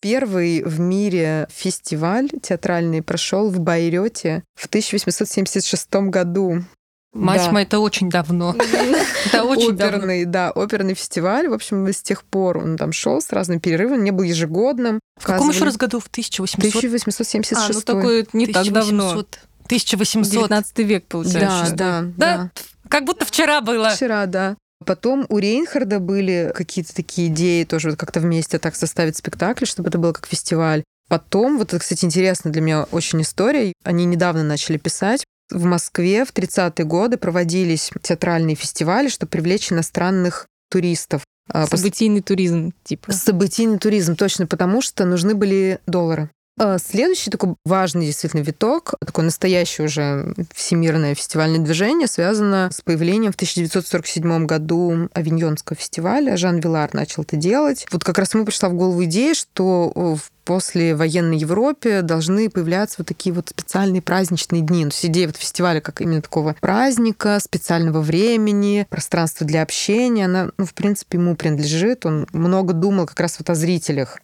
Первый 0.00 0.62
в 0.62 0.80
мире 0.80 1.46
фестиваль 1.54 2.30
театральный 2.42 3.02
прошел 3.02 3.50
в 3.50 3.60
Байрете 3.60 4.44
в 4.54 4.64
1876 4.64 6.08
году. 6.08 6.64
Мать 7.12 7.42
Да. 7.44 7.52
моя, 7.52 7.66
это 7.66 7.80
очень 7.80 8.08
давно. 8.08 8.56
Это 9.26 9.44
очень 9.44 9.76
давно. 9.76 9.98
оперный, 9.98 10.24
да, 10.24 10.52
оперный 10.52 10.94
фестиваль. 10.94 11.48
В 11.48 11.52
общем, 11.52 11.86
с 11.86 12.00
тех 12.00 12.24
пор 12.24 12.56
он 12.56 12.78
там 12.78 12.92
шел 12.92 13.20
с 13.20 13.30
разными 13.30 13.58
перерывами, 13.58 14.04
не 14.04 14.10
был 14.10 14.24
ежегодным. 14.24 14.98
В 15.20 15.26
каком 15.26 15.50
еще 15.50 15.64
раз 15.66 15.76
году? 15.76 16.00
В 16.00 16.06
1800? 16.06 16.60
1876. 16.60 17.60
А, 17.60 17.74
ну 17.74 17.80
такое 17.82 18.26
не 18.32 18.46
так 18.46 18.66
давно. 18.72 19.10
1800. 19.10 19.38
1800. 19.66 20.32
19 20.32 20.78
век, 20.78 21.04
получается. 21.08 21.74
Да, 21.76 22.00
да, 22.00 22.02
Да, 22.16 22.36
да. 22.38 22.50
как 22.88 23.04
будто 23.04 23.26
вчера 23.26 23.60
было. 23.60 23.90
Вчера, 23.90 24.24
да. 24.24 24.56
Потом 24.82 25.26
у 25.28 25.38
Рейнхарда 25.38 25.98
были 25.98 26.52
какие-то 26.54 26.94
такие 26.94 27.28
идеи 27.28 27.64
тоже 27.64 27.90
вот 27.90 27.98
как-то 27.98 28.20
вместе 28.20 28.58
так 28.58 28.74
составить 28.76 29.16
спектакль, 29.16 29.64
чтобы 29.64 29.88
это 29.88 29.98
было 29.98 30.12
как 30.12 30.26
фестиваль. 30.26 30.82
Потом, 31.08 31.58
вот 31.58 31.68
это, 31.68 31.78
кстати, 31.78 32.04
интересная 32.04 32.52
для 32.52 32.62
меня 32.62 32.84
очень 32.90 33.20
история. 33.22 33.72
Они 33.84 34.04
недавно 34.04 34.42
начали 34.42 34.78
писать. 34.78 35.24
В 35.50 35.64
Москве 35.64 36.24
в 36.24 36.32
30-е 36.32 36.86
годы 36.86 37.18
проводились 37.18 37.90
театральные 38.00 38.56
фестивали, 38.56 39.08
чтобы 39.08 39.30
привлечь 39.30 39.70
иностранных 39.70 40.46
туристов. 40.70 41.22
А, 41.50 41.66
Событийный 41.66 42.22
туризм, 42.22 42.72
типа. 42.84 43.12
Событийный 43.12 43.78
туризм, 43.78 44.16
точно 44.16 44.46
потому, 44.46 44.80
что 44.80 45.04
нужны 45.04 45.34
были 45.34 45.80
доллары. 45.86 46.30
А 46.58 46.78
Следующий 46.78 47.30
такой 47.30 47.54
важный 47.64 48.06
действительно 48.06 48.42
виток, 48.42 48.94
такое 49.00 49.24
настоящее 49.24 49.86
уже 49.86 50.34
всемирное 50.54 51.14
фестивальное 51.14 51.60
движение, 51.60 52.06
связано 52.06 52.68
с 52.72 52.82
появлением 52.82 53.32
в 53.32 53.36
1947 53.36 54.46
году 54.46 55.08
Авиньонского 55.14 55.76
фестиваля. 55.76 56.36
Жан 56.36 56.60
Вилар 56.60 56.92
начал 56.92 57.22
это 57.22 57.36
делать. 57.36 57.86
Вот 57.90 58.04
как 58.04 58.18
раз 58.18 58.34
ему 58.34 58.44
пришла 58.44 58.68
в 58.68 58.74
голову 58.74 59.02
идея, 59.04 59.34
что 59.34 59.92
в 59.94 60.20
после 60.44 60.94
военной 60.94 61.38
Европе 61.38 62.02
должны 62.02 62.50
появляться 62.50 62.96
вот 62.98 63.06
такие 63.06 63.32
вот 63.32 63.50
специальные 63.50 64.02
праздничные 64.02 64.60
дни. 64.60 64.82
То 64.82 64.90
есть 64.90 65.06
идея 65.06 65.28
вот 65.28 65.36
фестиваля 65.36 65.80
как 65.80 66.00
именно 66.00 66.20
такого 66.20 66.56
праздника, 66.60 67.38
специального 67.40 68.00
времени, 68.00 68.86
пространства 68.90 69.46
для 69.46 69.62
общения, 69.62 70.24
она, 70.26 70.50
ну, 70.58 70.66
в 70.66 70.74
принципе, 70.74 71.18
ему 71.18 71.36
принадлежит. 71.36 72.04
Он 72.04 72.26
много 72.32 72.72
думал 72.72 73.06
как 73.06 73.20
раз 73.20 73.38
вот 73.38 73.48
о 73.50 73.54
зрителях. 73.54 74.18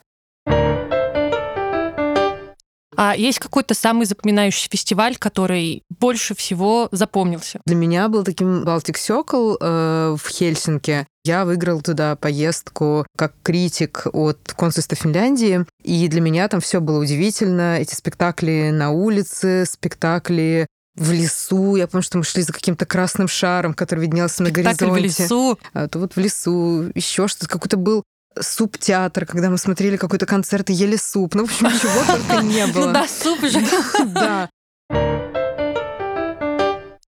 А 2.97 3.15
есть 3.15 3.39
какой-то 3.39 3.75
самый 3.75 4.07
запоминающийся 4.07 4.69
фестиваль, 4.71 5.17
который 5.17 5.83
больше 6.01 6.35
всего 6.35 6.89
запомнился? 6.91 7.61
Для 7.67 7.77
меня 7.77 8.09
был 8.09 8.25
таким 8.25 8.65
Baltic 8.65 8.97
Circle 8.97 9.57
э, 9.61 10.17
в 10.19 10.29
Хельсинки. 10.29 11.07
Я 11.25 11.45
выиграл 11.45 11.83
туда 11.83 12.17
поездку 12.17 13.07
как 13.17 13.35
критик 13.43 14.07
от 14.13 14.55
консульства 14.57 14.97
Финляндии, 14.97 15.67
и 15.83 16.09
для 16.09 16.21
меня 16.21 16.49
там 16.49 16.61
все 16.61 16.81
было 16.81 17.01
удивительно. 17.01 17.79
Эти 17.79 17.95
спектакли 17.95 18.71
на 18.73 18.91
улице, 18.91 19.67
спектакли 19.67 20.67
в 20.97 21.13
лесу. 21.13 21.77
Я 21.77 21.87
помню, 21.87 22.03
что 22.03 22.19
мы 22.19 22.25
шли 22.25 22.43
за 22.43 22.53
каким-то 22.53 22.87
красным 22.87 23.29
шаром, 23.29 23.75
который 23.75 24.01
виднелся 24.01 24.43
на 24.43 24.49
Спектакль 24.49 24.87
в 24.87 24.95
горизонте. 24.95 25.23
лесу. 25.25 25.59
А 25.73 25.89
то 25.89 25.99
вот 25.99 26.17
в 26.17 26.19
лесу, 26.19 26.91
еще 26.95 27.29
что-то, 27.29 27.49
какой-то 27.49 27.77
был 27.77 28.03
суп-театр, 28.43 29.27
когда 29.27 29.51
мы 29.51 29.59
смотрели 29.59 29.97
какой-то 29.97 30.27
концерт 30.27 30.71
и 30.71 30.73
ели 30.73 30.97
суп. 30.97 31.35
Ну, 31.35 31.47
в 31.47 31.51
общем, 31.51 31.71
чего 31.81 32.05
только 32.07 32.43
не 32.45 32.67
Ну 32.67 32.73
было. 32.73 32.93
да, 32.93 33.07
суп 33.09 33.41
же. 33.45 33.61
Да. 34.07 34.49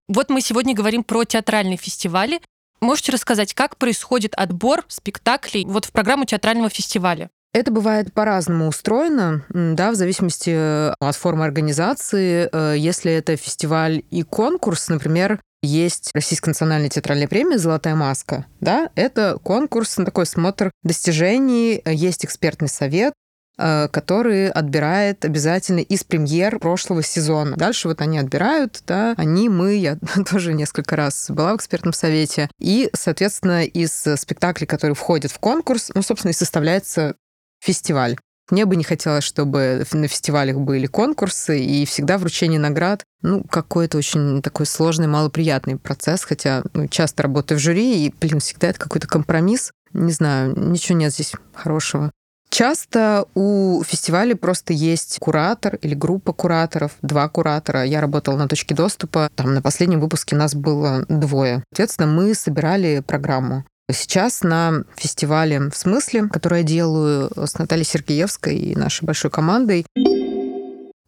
Вот 0.07 0.29
мы 0.29 0.41
сегодня 0.41 0.75
говорим 0.75 1.03
про 1.03 1.23
театральные 1.23 1.77
фестивали. 1.77 2.41
Можете 2.81 3.11
рассказать, 3.11 3.53
как 3.53 3.77
происходит 3.77 4.33
отбор 4.35 4.83
спектаклей 4.87 5.65
вот 5.65 5.85
в 5.85 5.91
программу 5.91 6.25
театрального 6.25 6.69
фестиваля? 6.69 7.29
Это 7.53 7.69
бывает 7.71 8.13
по-разному 8.13 8.67
устроено, 8.67 9.43
да, 9.49 9.91
в 9.91 9.95
зависимости 9.95 10.51
э, 10.53 10.93
от 10.99 11.15
формы 11.15 11.43
организации. 11.45 12.49
Э, 12.51 12.75
Если 12.77 13.11
это 13.11 13.35
фестиваль 13.35 14.03
и 14.09 14.23
конкурс, 14.23 14.87
например, 14.87 15.39
есть 15.61 16.11
Российская 16.13 16.51
национальная 16.51 16.89
театральная 16.89 17.27
премия 17.27 17.57
«Золотая 17.57 17.95
маска». 17.95 18.45
Да? 18.59 18.89
Это 18.95 19.37
конкурс, 19.43 19.97
на 19.97 20.05
такой 20.05 20.25
смотр 20.25 20.71
достижений. 20.83 21.81
Есть 21.85 22.25
экспертный 22.25 22.67
совет, 22.67 23.13
э, 23.57 23.87
который 23.89 24.49
отбирает 24.49 25.23
обязательно 25.23 25.79
из 25.79 26.03
премьер 26.03 26.57
прошлого 26.59 27.03
сезона. 27.03 27.55
Дальше 27.57 27.87
вот 27.87 28.01
они 28.01 28.17
отбирают, 28.17 28.81
да, 28.87 29.13
они, 29.17 29.49
мы, 29.49 29.75
я 29.75 29.97
тоже 30.29 30.53
несколько 30.53 30.95
раз 30.95 31.29
была 31.29 31.53
в 31.53 31.57
экспертном 31.57 31.93
совете. 31.93 32.49
И, 32.59 32.89
соответственно, 32.93 33.63
из 33.63 33.91
спектаклей, 33.91 34.67
которые 34.67 34.95
входят 34.95 35.31
в 35.31 35.39
конкурс, 35.39 35.91
ну, 35.93 36.01
собственно, 36.01 36.31
и 36.31 36.35
составляется 36.35 37.15
фестиваль. 37.59 38.17
Мне 38.51 38.65
бы 38.65 38.75
не 38.75 38.83
хотелось, 38.83 39.23
чтобы 39.23 39.85
на 39.93 40.07
фестивалях 40.07 40.57
были 40.57 40.85
конкурсы 40.85 41.59
и 41.63 41.85
всегда 41.85 42.17
вручение 42.17 42.59
наград. 42.59 43.03
Ну, 43.21 43.43
какой-то 43.43 43.97
очень 43.97 44.41
такой 44.41 44.65
сложный, 44.65 45.07
малоприятный 45.07 45.77
процесс, 45.77 46.23
хотя 46.23 46.63
ну, 46.73 46.87
часто 46.87 47.23
работаю 47.23 47.57
в 47.57 47.61
жюри, 47.61 48.05
и, 48.05 48.13
блин, 48.19 48.39
всегда 48.39 48.67
это 48.67 48.79
какой-то 48.79 49.07
компромисс. 49.07 49.71
Не 49.93 50.11
знаю, 50.11 50.53
ничего 50.57 50.97
нет 50.97 51.13
здесь 51.13 51.33
хорошего. 51.53 52.11
Часто 52.49 53.27
у 53.33 53.81
фестиваля 53.83 54.35
просто 54.35 54.73
есть 54.73 55.19
куратор 55.19 55.75
или 55.75 55.95
группа 55.95 56.33
кураторов, 56.33 56.91
два 57.01 57.29
куратора. 57.29 57.85
Я 57.85 58.01
работала 58.01 58.35
на 58.35 58.49
точке 58.49 58.75
доступа. 58.75 59.29
Там 59.35 59.53
на 59.53 59.61
последнем 59.61 60.01
выпуске 60.01 60.35
нас 60.35 60.53
было 60.53 61.05
двое. 61.07 61.63
Соответственно, 61.71 62.11
мы 62.11 62.33
собирали 62.33 63.01
программу. 63.07 63.63
Сейчас 63.93 64.41
на 64.41 64.83
фестивале 64.95 65.69
«В 65.69 65.75
смысле», 65.75 66.27
который 66.27 66.59
я 66.59 66.63
делаю 66.63 67.31
с 67.35 67.57
Натальей 67.57 67.85
Сергеевской 67.85 68.55
и 68.55 68.75
нашей 68.75 69.05
большой 69.05 69.31
командой, 69.31 69.85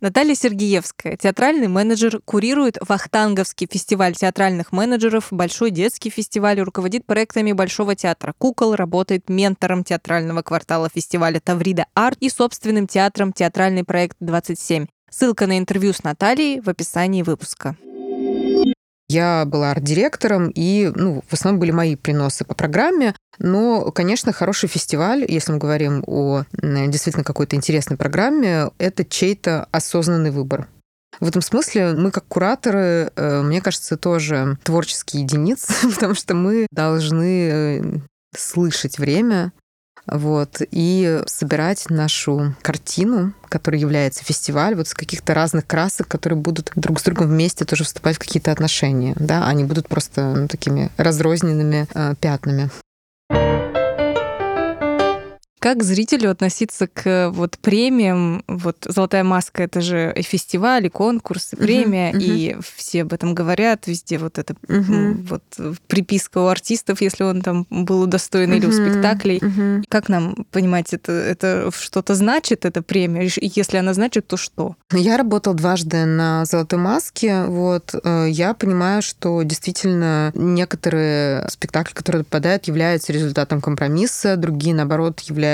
Наталья 0.03 0.35
Сергеевская, 0.35 1.15
театральный 1.15 1.69
менеджер, 1.69 2.19
курирует 2.25 2.77
Вахтанговский 2.85 3.69
фестиваль 3.71 4.13
театральных 4.13 4.73
менеджеров, 4.73 5.29
Большой 5.31 5.71
детский 5.71 6.09
фестиваль, 6.09 6.59
руководит 6.59 7.05
проектами 7.05 7.53
Большого 7.53 7.95
театра 7.95 8.33
«Кукол», 8.37 8.75
работает 8.75 9.29
ментором 9.29 9.85
театрального 9.85 10.41
квартала 10.41 10.89
фестиваля 10.93 11.39
«Таврида 11.39 11.85
Арт» 11.93 12.17
и 12.19 12.29
собственным 12.29 12.85
театром 12.85 13.31
«Театральный 13.31 13.85
проект 13.85 14.17
27». 14.21 14.87
Ссылка 15.09 15.47
на 15.47 15.57
интервью 15.57 15.93
с 15.93 16.03
Натальей 16.03 16.59
в 16.59 16.67
описании 16.67 17.23
выпуска. 17.23 17.77
Я 19.09 19.45
была 19.45 19.71
арт-директором, 19.71 20.49
и 20.49 20.91
ну, 20.95 21.21
в 21.27 21.33
основном 21.33 21.59
были 21.59 21.71
мои 21.71 21.95
приносы 21.95 22.45
по 22.45 22.55
программе. 22.55 23.15
Но, 23.37 23.91
конечно, 23.91 24.31
хороший 24.31 24.69
фестиваль, 24.69 25.25
если 25.27 25.51
мы 25.51 25.57
говорим 25.57 26.03
о 26.07 26.43
действительно 26.53 27.23
какой-то 27.23 27.55
интересной 27.55 27.97
программе, 27.97 28.69
это 28.77 29.03
чей-то 29.03 29.67
осознанный 29.71 30.31
выбор. 30.31 30.67
В 31.19 31.27
этом 31.27 31.41
смысле 31.41 31.93
мы, 31.93 32.11
как 32.11 32.25
кураторы, 32.27 33.11
э, 33.15 33.41
мне 33.43 33.61
кажется, 33.61 33.97
тоже 33.97 34.57
творческие 34.63 35.23
единицы, 35.23 35.73
потому 35.93 36.15
что 36.15 36.33
мы 36.33 36.67
должны 36.71 37.49
э, 37.49 37.83
слышать 38.35 38.97
время, 38.97 39.53
вот, 40.07 40.61
и 40.71 41.21
собирать 41.27 41.89
нашу 41.89 42.55
картину, 42.61 43.33
которая 43.47 43.79
является 43.79 44.23
фестиваль, 44.23 44.75
вот 44.75 44.87
с 44.87 44.93
каких-то 44.93 45.33
разных 45.33 45.65
красок, 45.65 46.07
которые 46.07 46.37
будут 46.37 46.71
друг 46.75 46.99
с 46.99 47.03
другом 47.03 47.27
вместе 47.27 47.65
тоже 47.65 47.83
вступать 47.83 48.15
в 48.15 48.19
какие-то 48.19 48.51
отношения, 48.51 49.15
да, 49.17 49.47
они 49.47 49.63
будут 49.63 49.87
просто 49.87 50.33
ну, 50.33 50.47
такими 50.47 50.89
разрозненными 50.97 51.87
э, 51.93 52.15
пятнами. 52.19 52.69
Как 55.63 55.81
зрителю 55.81 56.29
относиться 56.29 56.87
к 56.87 57.29
вот 57.33 57.57
премиям? 57.57 58.43
Вот 58.49 58.85
«Золотая 58.85 59.23
маска»— 59.23 59.63
это 59.63 59.79
же 59.79 60.13
и 60.13 60.21
фестиваль, 60.21 60.87
и 60.87 60.89
конкурс, 60.89 61.53
и 61.53 61.55
премия, 61.55 62.09
мгм. 62.09 62.19
и 62.19 62.57
все 62.75 63.03
об 63.03 63.13
этом 63.13 63.33
говорят, 63.33 63.87
везде 63.87 64.17
вот 64.17 64.39
это 64.39 64.55
м, 64.67 65.23
вот 65.23 65.41
э, 65.57 65.71
приписка 65.87 66.39
у 66.39 66.47
артистов, 66.47 66.99
если 66.99 67.23
он 67.23 67.41
там 67.41 67.65
был 67.69 68.01
удостоен, 68.01 68.51
или 68.51 68.65
у 68.65 68.73
спектаклей. 68.73 69.39
мгм. 69.41 69.85
Как 69.87 70.09
нам 70.09 70.45
понимать, 70.51 70.93
это, 70.93 71.13
это 71.13 71.71
что-то 71.73 72.15
значит, 72.15 72.65
эта 72.65 72.81
премия? 72.81 73.27
И 73.27 73.51
если 73.55 73.77
она 73.77 73.93
значит, 73.93 74.27
то 74.27 74.35
что? 74.35 74.75
Я 74.91 75.15
работала 75.15 75.55
дважды 75.55 76.03
на 76.03 76.43
«Золотой 76.43 76.79
маске». 76.79 77.45
Вот. 77.45 77.95
э, 78.03 78.27
Я 78.29 78.53
понимаю, 78.53 79.01
что 79.01 79.41
действительно 79.43 80.33
некоторые 80.35 81.47
спектакли, 81.47 81.93
которые 81.93 82.25
попадают, 82.25 82.65
являются 82.65 83.13
результатом 83.13 83.61
компромисса, 83.61 84.35
другие, 84.35 84.75
наоборот, 84.75 85.21
являются 85.21 85.52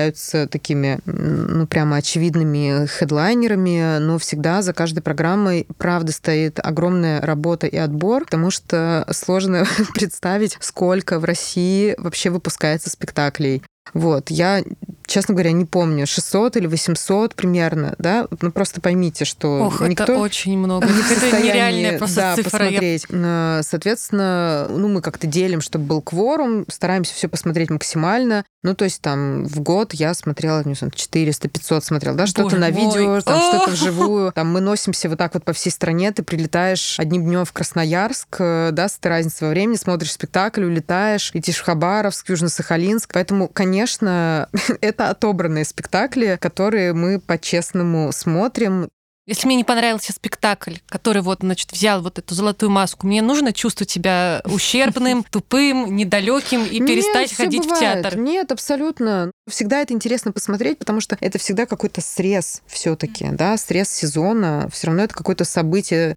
такими, 0.49 0.99
м, 1.05 1.59
ну, 1.59 1.67
прямо 1.67 1.97
очевидными 1.97 2.85
хедлайнерами, 2.87 3.99
но 3.99 4.17
всегда 4.17 4.61
за 4.61 4.73
каждой 4.73 5.01
программой, 5.01 5.67
правда, 5.77 6.11
стоит 6.11 6.59
огромная 6.61 7.21
работа 7.21 7.67
и 7.67 7.77
отбор, 7.77 8.25
потому 8.25 8.51
что 8.51 9.05
сложно 9.11 9.65
представить, 9.93 10.57
сколько 10.59 11.19
в 11.19 11.23
России 11.23 11.95
вообще 11.97 12.29
выпускается 12.29 12.89
спектаклей. 12.89 13.61
Вот, 13.93 14.29
я 14.29 14.63
честно 15.09 15.33
говоря, 15.33 15.51
не 15.51 15.65
помню, 15.65 16.07
600 16.07 16.57
или 16.57 16.67
800 16.67 17.35
примерно, 17.35 17.95
да? 17.97 18.27
Ну, 18.41 18.51
просто 18.51 18.79
поймите, 18.79 19.25
что 19.25 19.65
Ох, 19.65 19.81
никто... 19.81 20.03
это 20.03 20.17
очень 20.17 20.57
много. 20.57 20.87
не 20.87 21.01
Это 21.01 21.41
нереальная 21.41 21.97
просто 21.97 22.15
да, 22.15 22.35
цифра. 22.35 22.65
Я- 22.65 22.69
посмотреть. 22.69 23.05
Э, 23.09 23.61
Соответственно, 23.63 24.67
ну, 24.69 24.87
мы 24.87 25.01
как-то 25.01 25.27
делим, 25.27 25.61
чтобы 25.61 25.85
был 25.85 26.01
кворум, 26.01 26.65
стараемся 26.69 27.13
все 27.13 27.27
посмотреть 27.27 27.69
максимально. 27.69 28.45
Ну, 28.61 28.75
то 28.75 28.83
есть 28.85 29.01
там 29.01 29.45
в 29.45 29.61
год 29.61 29.93
я 29.93 30.13
смотрела, 30.13 30.61
не 30.65 30.73
знаю, 30.73 30.91
400-500 30.93 31.81
смотрела, 31.81 32.15
да, 32.15 32.27
что-то 32.27 32.57
на 32.57 32.69
мой. 32.69 32.71
видео, 32.71 33.21
там 33.21 33.41
что-то 33.41 33.71
вживую. 33.71 34.31
Там 34.33 34.51
мы 34.51 34.59
носимся 34.59 35.07
вот 35.09 35.17
так 35.17 35.33
вот 35.33 35.45
по 35.45 35.53
всей 35.53 35.69
стране, 35.69 36.11
ты 36.11 36.23
прилетаешь 36.23 36.99
одним 36.99 37.23
днем 37.23 37.45
в 37.45 37.53
Красноярск, 37.53 38.35
э, 38.39 38.69
да, 38.73 38.89
с 38.89 38.97
этой 38.97 39.07
разницей 39.07 39.47
во 39.47 39.51
времени, 39.51 39.77
смотришь 39.77 40.11
спектакль, 40.11 40.65
улетаешь, 40.65 41.31
летишь 41.33 41.57
в 41.57 41.63
Хабаровск, 41.63 42.29
Южно-Сахалинск. 42.29 43.09
Поэтому, 43.13 43.47
конечно, 43.47 44.49
это 44.81 44.98
отобранные 45.07 45.65
спектакли, 45.65 46.37
которые 46.39 46.93
мы 46.93 47.19
по-честному 47.19 48.11
смотрим. 48.11 48.89
Если 49.29 49.45
мне 49.45 49.57
не 49.57 49.63
понравился 49.63 50.11
спектакль, 50.11 50.77
который 50.87 51.21
вот, 51.21 51.41
значит, 51.41 51.71
взял 51.71 52.01
вот 52.01 52.17
эту 52.17 52.33
золотую 52.33 52.71
маску, 52.71 53.05
мне 53.05 53.21
нужно 53.21 53.53
чувствовать 53.53 53.91
себя 53.91 54.41
ущербным, 54.45 55.23
тупым, 55.31 55.95
недалеким 55.95 56.65
и 56.65 56.79
перестать 56.79 57.35
ходить 57.35 57.63
в 57.63 57.79
театр. 57.79 58.17
Нет, 58.17 58.51
абсолютно. 58.51 59.31
Всегда 59.47 59.81
это 59.81 59.93
интересно 59.93 60.31
посмотреть, 60.31 60.79
потому 60.79 60.99
что 60.99 61.15
это 61.21 61.37
всегда 61.37 61.67
какой-то 61.67 62.01
срез 62.01 62.63
все-таки, 62.65 63.27
да, 63.31 63.55
срез 63.57 63.91
сезона. 63.91 64.67
Все 64.73 64.87
равно 64.87 65.03
это 65.03 65.13
какое-то 65.13 65.45
событие. 65.45 66.15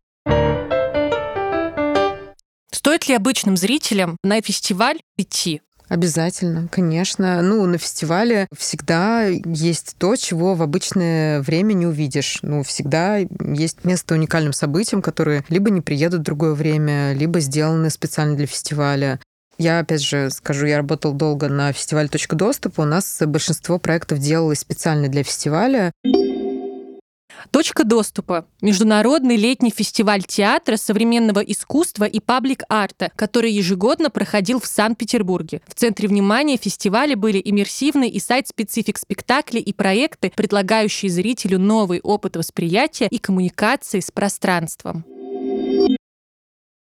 Стоит 2.72 3.06
ли 3.08 3.14
обычным 3.14 3.58
зрителям 3.58 4.16
на 4.24 4.40
фестиваль 4.40 5.00
идти? 5.18 5.60
Обязательно, 5.92 6.68
конечно. 6.68 7.42
Ну, 7.42 7.66
на 7.66 7.76
фестивале 7.76 8.48
всегда 8.56 9.26
есть 9.26 9.94
то, 9.98 10.16
чего 10.16 10.54
в 10.54 10.62
обычное 10.62 11.42
время 11.42 11.74
не 11.74 11.86
увидишь. 11.86 12.38
Ну, 12.40 12.62
всегда 12.62 13.18
есть 13.18 13.84
место 13.84 14.14
уникальным 14.14 14.54
событиям, 14.54 15.02
которые 15.02 15.44
либо 15.50 15.68
не 15.68 15.82
приедут 15.82 16.20
в 16.20 16.24
другое 16.24 16.54
время, 16.54 17.12
либо 17.12 17.40
сделаны 17.40 17.90
специально 17.90 18.34
для 18.38 18.46
фестиваля. 18.46 19.20
Я, 19.58 19.80
опять 19.80 20.02
же, 20.02 20.30
скажу, 20.30 20.64
я 20.64 20.78
работал 20.78 21.12
долго 21.12 21.50
на 21.50 21.74
фестивале 21.74 22.08
«Точка 22.08 22.36
доступа». 22.36 22.80
У 22.80 22.86
нас 22.86 23.18
большинство 23.26 23.78
проектов 23.78 24.18
делалось 24.18 24.60
специально 24.60 25.08
для 25.08 25.22
фестиваля. 25.22 25.92
Точка 27.50 27.84
доступа– 27.84 28.46
международный 28.60 29.36
летний 29.36 29.70
фестиваль 29.70 30.22
театра, 30.22 30.76
современного 30.76 31.40
искусства 31.40 32.04
и 32.04 32.20
паблик-арта, 32.20 33.10
который 33.16 33.52
ежегодно 33.52 34.10
проходил 34.10 34.60
в 34.60 34.66
Санкт-Петербурге. 34.66 35.60
В 35.66 35.74
центре 35.74 36.08
внимания 36.08 36.56
фестиваля 36.56 37.16
были 37.16 37.40
иммерсивные 37.44 38.10
и 38.10 38.20
сайт-специфик 38.20 38.98
спектакли 38.98 39.58
и 39.58 39.72
проекты, 39.72 40.32
предлагающие 40.34 41.10
зрителю 41.10 41.58
новый 41.58 42.00
опыт 42.00 42.36
восприятия 42.36 43.08
и 43.08 43.18
коммуникации 43.18 44.00
с 44.00 44.10
пространством. 44.10 45.04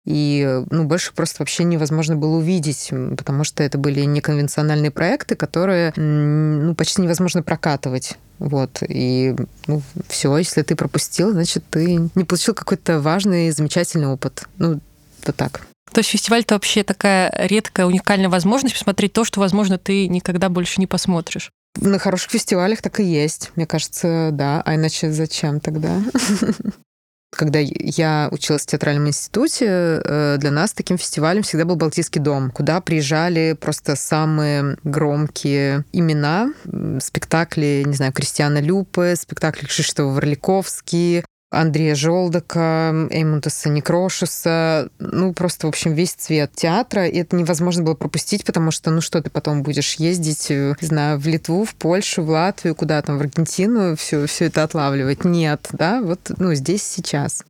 И 0.05 0.62
ну, 0.69 0.83
больше 0.83 1.13
просто 1.13 1.38
вообще 1.39 1.63
невозможно 1.63 2.15
было 2.15 2.36
увидеть, 2.36 2.91
потому 3.17 3.43
что 3.43 3.63
это 3.63 3.77
были 3.77 4.01
неконвенциональные 4.01 4.91
проекты, 4.91 5.36
которые 5.36 5.93
ну, 5.95 6.75
почти 6.75 7.01
невозможно 7.01 7.41
прокатывать. 7.41 8.17
Вот. 8.39 8.83
И 8.88 9.33
ну, 9.67 9.81
все, 10.10 10.38
если 10.38 10.62
ты 10.62 10.75
пропустил, 10.75 11.31
значит, 11.31 11.63
ты 11.69 12.10
не 12.15 12.24
получил 12.25 12.53
какой-то 12.53 13.00
важный, 13.00 13.51
замечательный 13.51 14.07
опыт. 14.07 14.43
Ну, 14.57 14.81
вот 15.25 15.36
так. 15.36 15.62
То 15.93 16.00
есть 16.00 16.10
фестиваль 16.10 16.41
это 16.41 16.55
вообще 16.55 16.83
такая 16.83 17.31
редкая, 17.38 17.86
уникальная 17.86 18.29
возможность 18.29 18.75
посмотреть 18.75 19.13
то, 19.13 19.24
что, 19.24 19.39
возможно, 19.39 19.77
ты 19.77 20.07
никогда 20.07 20.50
больше 20.50 20.81
не 20.81 20.88
посмотришь. 20.88 21.51
На 21.79 21.98
хороших 21.98 22.31
фестивалях 22.31 22.81
так 22.81 23.00
и 23.00 23.03
есть. 23.03 23.51
Мне 23.55 23.65
кажется, 23.65 24.29
да. 24.33 24.62
А 24.65 24.75
иначе 24.75 25.12
зачем 25.12 25.60
тогда? 25.60 26.01
Когда 27.35 27.59
я 27.59 28.29
училась 28.31 28.63
в 28.63 28.67
театральном 28.67 29.07
институте, 29.07 29.65
э, 29.67 30.37
для 30.39 30.51
нас 30.51 30.73
таким 30.73 30.97
фестивалем 30.97 31.41
всегда 31.43 31.65
был 31.65 31.75
Балтийский 31.75 32.21
дом, 32.21 32.51
куда 32.51 32.79
приезжали 32.79 33.57
просто 33.59 33.95
самые 33.95 34.77
громкие 34.83 35.85
имена. 35.91 36.53
Спектакли, 37.01 37.83
не 37.85 37.95
знаю, 37.95 38.13
Кристиана 38.13 38.59
Люпе, 38.59 39.15
спектакли 39.15 39.65
Кшиштова 39.65 40.13
Варликовский, 40.13 41.23
Андрея 41.53 41.95
Жолдака, 41.95 43.07
Эймунтаса 43.12 43.69
Некрошуса, 43.69 44.89
ну, 45.00 45.33
просто, 45.33 45.67
в 45.67 45.69
общем, 45.69 45.93
весь 45.93 46.13
цвет 46.13 46.51
театра, 46.55 47.07
и 47.07 47.17
это 47.19 47.36
невозможно 47.36 47.83
было 47.83 47.93
пропустить, 47.93 48.43
потому 48.43 48.72
что, 48.72 48.89
ну, 48.91 49.01
что 49.01 49.22
ты 49.22 49.29
потом 49.29 49.63
будешь 49.63 49.95
ездить, 49.95 50.50
э, 50.50 50.75
не 50.81 50.88
знаю, 50.88 51.19
в 51.19 51.27
Литву, 51.27 51.63
в 51.63 51.75
Польшу, 51.75 52.24
в 52.24 52.29
Латвию, 52.29 52.75
куда 52.75 53.01
там, 53.01 53.17
в 53.17 53.22
Аргентину, 53.22 53.95
все, 53.95 54.25
все 54.25 54.45
это 54.45 54.63
отлавливать? 54.63 55.25
Нет, 55.25 55.67
да, 55.72 56.01
вот, 56.01 56.31
ну, 56.38 56.53
здесь, 56.53 56.83
сейчас. 56.83 57.43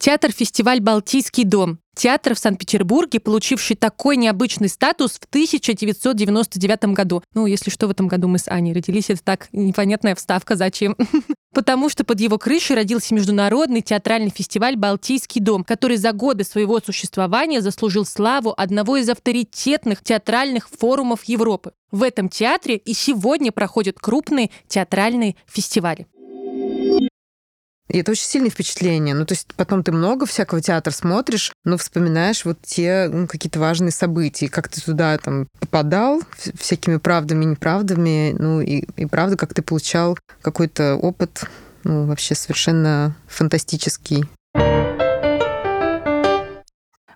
Театр-фестиваль 0.00 0.80
«Балтийский 0.80 1.44
дом». 1.44 1.78
Театр 1.94 2.34
в 2.34 2.38
Санкт-Петербурге, 2.38 3.20
получивший 3.20 3.76
такой 3.76 4.16
необычный 4.16 4.70
статус 4.70 5.18
в 5.20 5.26
1999 5.26 6.84
году. 6.94 7.22
Ну, 7.34 7.44
если 7.44 7.68
что, 7.68 7.86
в 7.86 7.90
этом 7.90 8.08
году 8.08 8.26
мы 8.26 8.38
с 8.38 8.48
Аней 8.48 8.72
родились. 8.72 9.10
Это 9.10 9.22
так 9.22 9.48
непонятная 9.52 10.14
вставка, 10.14 10.56
зачем? 10.56 10.96
Потому 11.54 11.90
что 11.90 12.04
под 12.04 12.18
его 12.18 12.38
крышей 12.38 12.76
родился 12.76 13.14
международный 13.14 13.82
театральный 13.82 14.32
фестиваль 14.34 14.76
«Балтийский 14.76 15.42
дом», 15.42 15.64
который 15.64 15.98
за 15.98 16.12
годы 16.12 16.44
своего 16.44 16.80
существования 16.80 17.60
заслужил 17.60 18.06
славу 18.06 18.54
одного 18.56 18.96
из 18.96 19.06
авторитетных 19.10 20.02
театральных 20.02 20.70
форумов 20.70 21.24
Европы. 21.24 21.72
В 21.90 22.04
этом 22.04 22.30
театре 22.30 22.76
и 22.78 22.94
сегодня 22.94 23.52
проходят 23.52 23.98
крупные 24.00 24.48
театральные 24.66 25.36
фестивали. 25.46 26.06
И 27.90 27.98
это 27.98 28.12
очень 28.12 28.24
сильное 28.24 28.50
впечатление. 28.50 29.14
Ну, 29.14 29.26
то 29.26 29.32
есть 29.32 29.48
потом 29.56 29.82
ты 29.82 29.90
много 29.90 30.24
всякого 30.24 30.60
театра 30.60 30.92
смотришь, 30.92 31.52
но 31.64 31.76
вспоминаешь 31.76 32.44
вот 32.44 32.58
те 32.62 33.08
ну, 33.12 33.26
какие-то 33.26 33.58
важные 33.58 33.90
события, 33.90 34.48
как 34.48 34.68
ты 34.68 34.80
туда 34.80 35.18
там 35.18 35.48
попадал 35.58 36.20
вс- 36.20 36.56
всякими 36.56 36.98
правдами 36.98 37.44
и 37.44 37.48
неправдами, 37.48 38.34
ну, 38.38 38.60
и, 38.60 38.84
и 38.96 39.06
правда, 39.06 39.36
как 39.36 39.54
ты 39.54 39.62
получал 39.62 40.16
какой-то 40.40 40.94
опыт, 40.94 41.42
ну, 41.82 42.06
вообще 42.06 42.34
совершенно 42.34 43.16
фантастический. 43.26 44.24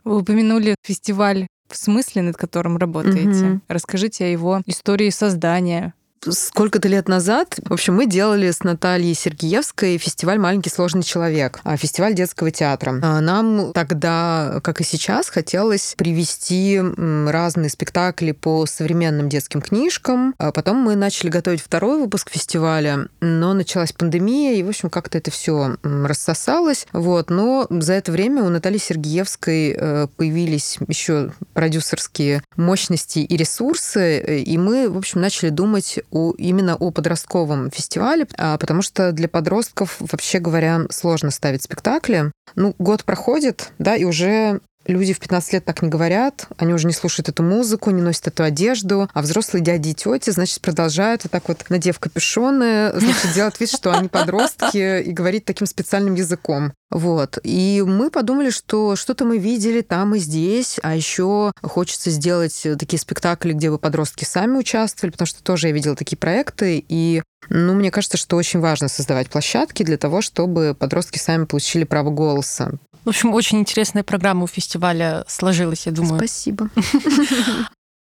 Вы 0.02 0.18
упомянули 0.18 0.74
фестиваль 0.82 1.46
в 1.68 1.76
смысле, 1.76 2.22
над 2.22 2.36
которым 2.36 2.76
работаете. 2.76 3.28
Мгм. 3.28 3.62
Расскажите 3.68 4.26
о 4.26 4.28
его 4.28 4.62
истории 4.66 5.10
создания. 5.10 5.94
Сколько-то 6.28 6.88
лет 6.88 7.08
назад, 7.08 7.58
в 7.64 7.72
общем, 7.72 7.94
мы 7.94 8.06
делали 8.06 8.50
с 8.50 8.62
Натальей 8.62 9.14
Сергеевской 9.14 9.98
фестиваль 9.98 10.38
«Маленький 10.38 10.70
сложный 10.70 11.02
человек», 11.02 11.60
а, 11.64 11.76
фестиваль 11.76 12.14
детского 12.14 12.50
театра. 12.50 12.98
А 13.02 13.20
Нам 13.20 13.72
тогда, 13.72 14.60
как 14.62 14.80
и 14.80 14.84
сейчас, 14.84 15.28
хотелось 15.28 15.94
привести 15.96 16.80
разные 16.80 17.68
спектакли 17.68 18.32
по 18.32 18.66
современным 18.66 19.28
детским 19.28 19.60
книжкам. 19.60 20.34
А 20.38 20.52
Потом 20.52 20.78
мы 20.78 20.96
начали 20.96 21.28
готовить 21.28 21.60
второй 21.60 21.98
выпуск 21.98 22.30
фестиваля, 22.30 23.08
но 23.20 23.52
началась 23.52 23.92
пандемия, 23.92 24.54
и, 24.54 24.62
в 24.62 24.68
общем, 24.68 24.88
как-то 24.88 25.18
это 25.18 25.30
все 25.30 25.76
рассосалось. 25.82 26.86
Вот. 26.92 27.30
Но 27.30 27.66
за 27.68 27.94
это 27.94 28.12
время 28.12 28.44
у 28.44 28.48
Натальи 28.48 28.78
Сергеевской 28.78 29.76
э, 29.76 30.06
появились 30.16 30.78
еще 30.88 31.32
продюсерские 31.52 32.42
мощности 32.56 33.18
и 33.18 33.36
ресурсы, 33.36 34.20
э, 34.20 34.38
и 34.38 34.56
мы, 34.56 34.88
в 34.88 34.96
общем, 34.96 35.20
начали 35.20 35.50
думать 35.50 35.98
о, 36.14 36.32
именно 36.38 36.76
о 36.76 36.90
подростковом 36.90 37.70
фестивале, 37.70 38.26
а, 38.38 38.56
потому 38.56 38.80
что 38.80 39.12
для 39.12 39.28
подростков, 39.28 39.96
вообще 39.98 40.38
говоря, 40.38 40.82
сложно 40.90 41.30
ставить 41.30 41.62
спектакли. 41.62 42.32
Ну, 42.54 42.74
год 42.78 43.04
проходит, 43.04 43.72
да, 43.78 43.96
и 43.96 44.04
уже 44.04 44.60
Люди 44.86 45.14
в 45.14 45.20
15 45.20 45.52
лет 45.54 45.64
так 45.64 45.80
не 45.82 45.88
говорят, 45.88 46.46
они 46.58 46.74
уже 46.74 46.86
не 46.86 46.92
слушают 46.92 47.28
эту 47.28 47.42
музыку, 47.42 47.90
не 47.90 48.02
носят 48.02 48.28
эту 48.28 48.42
одежду, 48.42 49.08
а 49.14 49.22
взрослые 49.22 49.64
дяди 49.64 49.90
и 49.90 49.94
тети, 49.94 50.28
значит, 50.30 50.60
продолжают 50.60 51.24
вот 51.24 51.32
так 51.32 51.48
вот, 51.48 51.64
надев 51.70 51.98
капюшоны, 51.98 52.92
значит, 52.94 53.32
делать 53.34 53.58
вид, 53.58 53.70
что 53.70 53.96
они 53.96 54.08
подростки, 54.08 55.00
и 55.00 55.10
говорить 55.12 55.46
таким 55.46 55.66
специальным 55.66 56.14
языком. 56.14 56.72
Вот. 56.90 57.38
И 57.42 57.82
мы 57.86 58.10
подумали, 58.10 58.50
что 58.50 58.94
что-то 58.96 59.24
мы 59.24 59.38
видели 59.38 59.80
там 59.80 60.14
и 60.14 60.18
здесь, 60.18 60.78
а 60.82 60.94
еще 60.94 61.52
хочется 61.62 62.10
сделать 62.10 62.66
такие 62.78 63.00
спектакли, 63.00 63.52
где 63.52 63.70
бы 63.70 63.78
подростки 63.78 64.24
сами 64.24 64.58
участвовали, 64.58 65.10
потому 65.10 65.26
что 65.26 65.42
тоже 65.42 65.68
я 65.68 65.72
видела 65.72 65.96
такие 65.96 66.16
проекты, 66.16 66.84
и 66.88 67.22
ну, 67.48 67.74
мне 67.74 67.90
кажется, 67.90 68.16
что 68.16 68.36
очень 68.36 68.60
важно 68.60 68.88
создавать 68.88 69.28
площадки 69.28 69.82
для 69.82 69.98
того, 69.98 70.22
чтобы 70.22 70.76
подростки 70.78 71.18
сами 71.18 71.44
получили 71.44 71.84
право 71.84 72.10
голоса. 72.10 72.72
В 73.04 73.08
общем, 73.10 73.34
очень 73.34 73.58
интересная 73.58 74.02
программа 74.02 74.44
у 74.44 74.46
фестиваля 74.46 75.24
сложилась, 75.28 75.86
я 75.86 75.92
думаю. 75.92 76.16
Спасибо. 76.16 76.70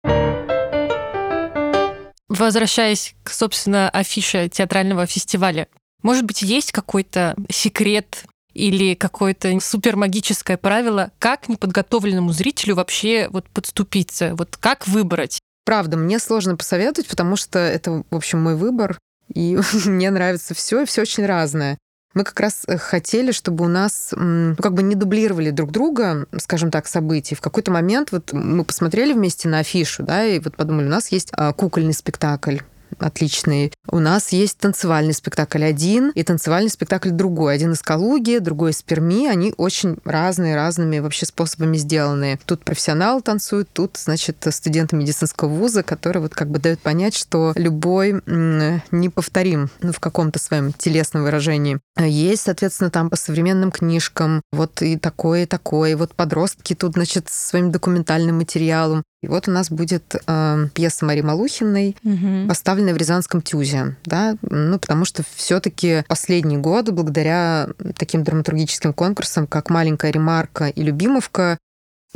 Возвращаясь 2.29 3.15
к, 3.23 3.31
собственно, 3.31 3.89
афише 3.89 4.49
театрального 4.49 5.05
фестиваля, 5.05 5.67
может 6.03 6.25
быть, 6.25 6.41
есть 6.41 6.71
какой-то 6.71 7.35
секрет 7.49 8.25
или 8.57 8.95
какое-то 8.95 9.59
супермагическое 9.59 10.57
правило, 10.57 11.11
как 11.19 11.47
неподготовленному 11.47 12.31
зрителю 12.31 12.75
вообще 12.75 13.27
вот 13.29 13.47
подступиться, 13.49 14.35
вот 14.35 14.57
как 14.57 14.87
выбрать? 14.87 15.39
правда, 15.67 15.97
мне 15.97 16.17
сложно 16.17 16.55
посоветовать, 16.55 17.09
потому 17.09 17.35
что 17.35 17.59
это, 17.59 18.05
в 18.09 18.15
общем, 18.15 18.41
мой 18.41 18.55
выбор, 18.55 18.97
и 19.33 19.59
мне 19.85 20.09
нравится 20.09 20.53
все, 20.53 20.81
и 20.81 20.85
все 20.85 21.01
очень 21.01 21.25
разное. 21.25 21.77
Мы 22.13 22.23
как 22.23 22.39
раз 22.39 22.63
э, 22.67 22.77
хотели, 22.77 23.33
чтобы 23.33 23.65
у 23.65 23.67
нас 23.67 24.13
ну, 24.15 24.55
как 24.55 24.73
бы 24.73 24.81
не 24.81 24.95
дублировали 24.95 25.49
друг 25.49 25.71
друга, 25.71 26.25
скажем 26.37 26.71
так, 26.71 26.87
события. 26.87 27.35
В 27.35 27.41
какой-то 27.41 27.69
момент 27.71 28.13
вот 28.13 28.31
мы 28.31 28.63
посмотрели 28.63 29.11
вместе 29.11 29.49
на 29.49 29.59
афишу, 29.59 30.03
да, 30.03 30.23
и 30.23 30.39
вот 30.39 30.55
подумали, 30.55 30.85
у 30.85 30.89
нас 30.89 31.11
есть 31.11 31.31
а, 31.33 31.51
кукольный 31.51 31.93
спектакль 31.93 32.59
отличный. 32.99 33.71
У 33.89 33.99
нас 33.99 34.31
есть 34.31 34.57
танцевальный 34.57 35.13
спектакль 35.13 35.63
один 35.63 36.09
и 36.11 36.23
танцевальный 36.23 36.69
спектакль 36.69 37.09
другой. 37.09 37.55
Один 37.55 37.73
из 37.73 37.81
Калуги, 37.81 38.37
другой 38.39 38.71
из 38.71 38.81
Перми. 38.81 39.27
Они 39.27 39.53
очень 39.57 39.97
разные, 40.05 40.55
разными 40.55 40.99
вообще 40.99 41.25
способами 41.25 41.77
сделаны. 41.77 42.39
Тут 42.45 42.63
профессионал 42.63 43.21
танцует, 43.21 43.69
тут, 43.71 43.97
значит, 43.97 44.45
студенты 44.49 44.95
медицинского 44.95 45.49
вуза, 45.49 45.83
которые 45.83 46.21
вот 46.21 46.33
как 46.33 46.49
бы 46.49 46.59
дают 46.59 46.79
понять, 46.79 47.15
что 47.15 47.53
любой 47.55 48.13
неповторим 48.91 49.69
ну, 49.81 49.91
в 49.91 49.99
каком-то 49.99 50.39
своем 50.39 50.73
телесном 50.73 51.23
выражении. 51.23 51.79
Есть, 51.99 52.43
соответственно, 52.43 52.89
там 52.89 53.09
по 53.09 53.15
современным 53.15 53.71
книжкам 53.71 54.41
вот 54.51 54.81
и 54.81 54.97
такое, 54.97 55.43
и 55.43 55.45
такое. 55.45 55.97
Вот 55.97 56.15
подростки 56.15 56.75
тут, 56.75 56.93
значит, 56.93 57.29
своим 57.29 57.71
документальным 57.71 58.37
материалом. 58.37 59.03
И 59.23 59.27
вот 59.27 59.47
у 59.47 59.51
нас 59.51 59.71
будет 59.71 60.15
э, 60.27 60.67
пьеса 60.75 61.05
Марии 61.05 61.21
Малухиной, 61.21 61.95
угу. 62.03 62.47
поставленная 62.47 62.93
в 62.93 62.97
Рязанском 62.97 63.41
ТЮЗе, 63.41 63.95
да, 64.05 64.37
ну, 64.41 64.77
потому 64.77 65.05
что 65.05 65.23
все 65.35 65.59
таки 65.59 66.03
последние 66.07 66.59
годы, 66.59 66.91
благодаря 66.91 67.69
таким 67.97 68.23
драматургическим 68.23 68.93
конкурсам, 68.93 69.47
как 69.47 69.71
«Маленькая 69.71 70.11
ремарка» 70.11 70.67
и 70.67 70.83
«Любимовка», 70.83 71.57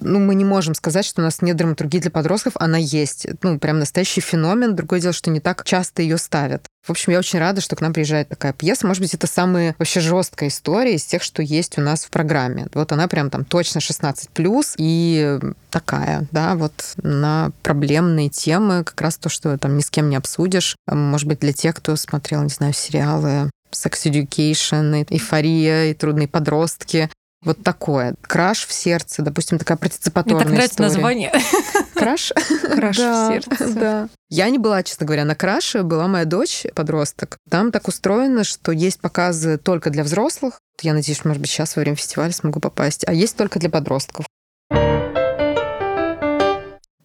ну, 0.01 0.19
мы 0.19 0.35
не 0.35 0.45
можем 0.45 0.75
сказать, 0.75 1.05
что 1.05 1.21
у 1.21 1.23
нас 1.23 1.41
нет 1.41 1.55
драматургии 1.55 1.99
для 1.99 2.11
подростков, 2.11 2.53
она 2.55 2.77
есть. 2.77 3.27
Ну, 3.41 3.59
прям 3.59 3.79
настоящий 3.79 4.21
феномен. 4.21 4.75
Другое 4.75 4.99
дело, 4.99 5.13
что 5.13 5.29
не 5.29 5.39
так 5.39 5.63
часто 5.63 6.01
ее 6.01 6.17
ставят. 6.17 6.65
В 6.85 6.89
общем, 6.89 7.11
я 7.11 7.19
очень 7.19 7.39
рада, 7.39 7.61
что 7.61 7.75
к 7.75 7.81
нам 7.81 7.93
приезжает 7.93 8.29
такая 8.29 8.53
пьеса. 8.53 8.87
Может 8.87 9.01
быть, 9.01 9.13
это 9.13 9.27
самая 9.27 9.75
вообще 9.77 9.99
жесткая 9.99 10.49
история 10.49 10.95
из 10.95 11.05
тех, 11.05 11.21
что 11.21 11.43
есть 11.43 11.77
у 11.77 11.81
нас 11.81 12.05
в 12.05 12.09
программе. 12.09 12.67
Вот 12.73 12.91
она 12.91 13.07
прям 13.07 13.29
там 13.29 13.45
точно 13.45 13.79
16+, 13.79 14.75
и 14.77 15.39
такая, 15.69 16.27
да, 16.31 16.55
вот 16.55 16.73
на 16.97 17.51
проблемные 17.61 18.29
темы, 18.29 18.83
как 18.83 18.99
раз 19.01 19.17
то, 19.17 19.29
что 19.29 19.57
там 19.57 19.77
ни 19.77 19.81
с 19.81 19.91
кем 19.91 20.09
не 20.09 20.15
обсудишь. 20.15 20.75
Может 20.87 21.27
быть, 21.27 21.39
для 21.39 21.53
тех, 21.53 21.75
кто 21.75 21.95
смотрел, 21.95 22.41
не 22.41 22.49
знаю, 22.49 22.73
сериалы 22.73 23.49
Sex 23.71 24.11
Education, 24.11 25.05
Эйфория 25.09 25.91
и 25.91 25.93
Трудные 25.93 26.27
подростки. 26.27 27.09
Вот 27.43 27.63
такое. 27.63 28.13
Краш 28.21 28.67
в 28.67 28.71
сердце, 28.71 29.23
допустим, 29.23 29.57
такая 29.57 29.75
партиципаторная 29.77 30.35
Мне 30.35 30.43
так 30.43 30.53
нравится 30.53 30.73
история. 30.73 30.89
название. 30.89 31.31
Краш? 31.95 32.33
Краш 32.75 32.97
в 32.97 33.27
сердце. 33.27 33.73
Да. 33.73 34.09
Я 34.29 34.49
не 34.51 34.59
была, 34.59 34.83
честно 34.83 35.07
говоря, 35.07 35.25
на 35.25 35.33
краше, 35.33 35.81
была 35.81 36.07
моя 36.07 36.25
дочь, 36.25 36.67
подросток. 36.75 37.37
Там 37.49 37.71
так 37.71 37.87
устроено, 37.87 38.43
что 38.43 38.71
есть 38.71 38.99
показы 38.99 39.57
только 39.57 39.89
для 39.89 40.03
взрослых. 40.03 40.59
Я 40.81 40.93
надеюсь, 40.93 41.25
может 41.25 41.41
быть, 41.41 41.49
сейчас 41.49 41.75
во 41.75 41.79
время 41.79 41.95
фестиваля 41.95 42.31
смогу 42.31 42.59
попасть. 42.59 43.07
А 43.07 43.13
есть 43.13 43.35
только 43.35 43.57
для 43.57 43.71
подростков. 43.71 44.25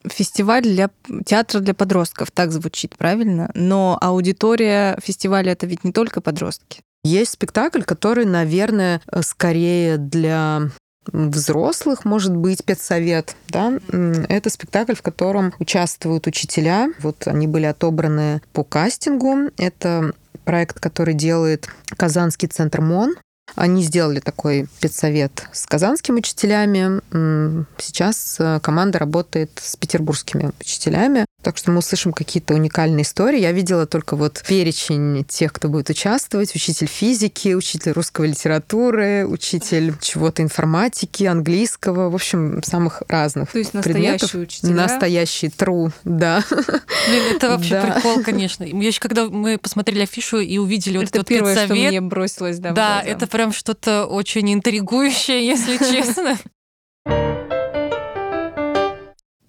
Фестиваль 0.07 0.63
для 0.63 0.91
театра 1.25 1.61
для 1.61 1.75
подростков, 1.75 2.31
так 2.31 2.53
звучит, 2.53 2.97
правильно? 2.97 3.51
Но 3.55 3.99
аудитория 4.01 4.99
фестиваля 5.03 5.53
это 5.53 5.67
ведь 5.67 5.83
не 5.83 5.93
только 5.93 6.21
подростки. 6.21 6.83
Есть 7.07 7.35
спектакль, 7.35 7.83
который, 7.83 8.25
наверное, 8.25 9.01
скорее 9.21 9.97
для 9.97 10.71
взрослых, 11.07 12.05
может 12.05 12.35
быть, 12.35 12.59
спецсовет, 12.59 13.37
да, 13.49 13.79
это 14.29 14.51
спектакль, 14.51 14.95
в 14.95 15.03
котором 15.03 15.55
участвуют 15.61 16.27
учителя, 16.27 16.89
вот 16.99 17.29
они 17.29 17.47
были 17.47 17.67
отобраны 17.67 18.43
по 18.53 18.65
кастингу, 18.65 19.53
это 19.57 20.15
проект, 20.45 20.81
который 20.81 21.15
делает 21.15 21.69
Казанский 21.97 22.49
центр 22.49 22.81
МОН, 22.81 23.15
они 23.55 23.83
сделали 23.83 24.21
такой 24.21 24.67
педсовет 24.81 25.45
с 25.53 25.67
казанскими 25.67 26.19
учителями. 26.19 27.01
Сейчас 27.79 28.37
э, 28.41 28.59
команда 28.61 28.99
работает 28.99 29.51
с 29.63 29.77
петербургскими 29.77 30.51
учителями. 30.61 31.27
Так 31.47 31.59
что 31.59 31.71
мы 31.71 31.79
услышим 31.79 32.13
какие-то 32.13 32.55
уникальные 32.55 33.05
истории. 33.05 33.39
Я 33.39 33.53
видела 33.53 33.87
только 33.87 34.17
вот 34.17 34.43
перечень 34.49 35.25
тех, 35.27 35.53
кто 35.53 35.69
будет 35.69 35.89
участвовать. 35.91 36.53
Учитель 36.57 36.89
физики, 36.89 37.55
учитель 37.55 37.93
русской 37.93 38.27
литературы, 38.27 39.25
учитель 39.29 39.95
чего-то 40.01 40.43
информатики, 40.43 41.23
английского. 41.23 42.11
В 42.11 42.17
общем, 42.17 42.65
самых 42.65 43.05
разных 43.07 43.53
То 43.53 43.59
есть 43.59 43.75
настоящие 43.75 44.19
предметов. 44.19 44.35
учителя? 44.35 44.75
Настоящий 44.75 45.47
true, 45.47 45.93
да. 46.03 46.43
Блин, 46.51 47.37
это 47.37 47.51
вообще 47.51 47.81
да. 47.81 47.93
прикол, 47.93 48.25
конечно. 48.25 48.65
Я 48.65 48.89
еще 48.89 48.99
когда 48.99 49.27
мы 49.27 49.57
посмотрели 49.57 50.03
афишу 50.03 50.39
и 50.39 50.59
увидели 50.59 50.97
это 50.97 51.07
вот 51.07 51.15
этот 51.15 51.29
первое, 51.29 51.55
педсовет, 51.55 51.79
что 51.79 51.89
мне 51.89 52.01
бросилось, 52.01 52.59
да, 52.59 52.73
Да, 52.73 53.01
это 53.01 53.29
прям 53.29 53.53
что-то 53.53 54.07
очень 54.07 54.53
интригующее, 54.53 55.47
если 55.47 55.77
честно. 55.77 56.37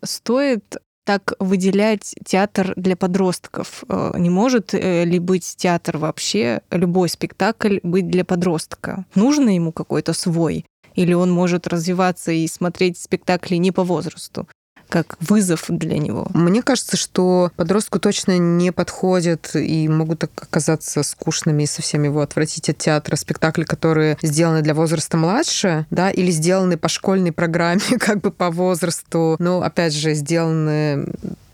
Стоит 0.04 0.78
так 1.08 1.34
выделять 1.40 2.16
театр 2.26 2.74
для 2.76 2.98
подростков? 2.98 3.86
Э, 3.88 4.12
не 4.18 4.30
может 4.30 4.74
э, 4.74 5.06
ли 5.06 5.20
быть 5.20 5.56
театр 5.56 5.98
вообще, 5.98 6.62
любой 6.70 7.08
спектакль 7.08 7.80
быть 7.82 8.10
для 8.10 8.26
подростка? 8.26 9.06
Нужно 9.16 9.56
ему 9.56 9.72
какой-то 9.72 10.12
свой? 10.12 10.66
Или 10.96 11.14
он 11.14 11.32
может 11.32 11.66
развиваться 11.68 12.34
и 12.34 12.46
смотреть 12.48 12.98
спектакли 12.98 13.56
не 13.56 13.72
по 13.72 13.84
возрасту? 13.84 14.48
Как 14.88 15.18
вызов 15.20 15.66
для 15.70 15.98
него. 15.98 16.28
Мне 16.34 16.62
кажется, 16.62 16.98
что 16.98 17.52
подростку 17.56 18.00
точно 18.00 18.38
не 18.38 18.72
подходят 18.72 19.52
и 19.56 19.88
могут 19.88 20.24
оказаться 20.24 21.04
скучными 21.04 21.64
и 21.64 21.68
совсем 21.68 22.04
его 22.04 22.22
отвратить 22.22 22.70
от 22.70 22.78
театра 22.78 23.16
спектакли, 23.16 23.64
которые 23.64 24.18
сделаны 24.22 24.62
для 24.62 24.74
возраста 24.74 25.18
младше, 25.18 25.86
да, 25.90 26.12
или 26.12 26.32
сделаны 26.32 26.78
по 26.78 26.90
школьной 26.90 27.32
программе, 27.32 27.82
как 28.00 28.22
бы 28.22 28.32
по 28.32 28.50
возрасту, 28.50 29.36
но, 29.40 29.62
опять 29.62 29.94
же, 29.94 30.14
сделаны 30.14 31.06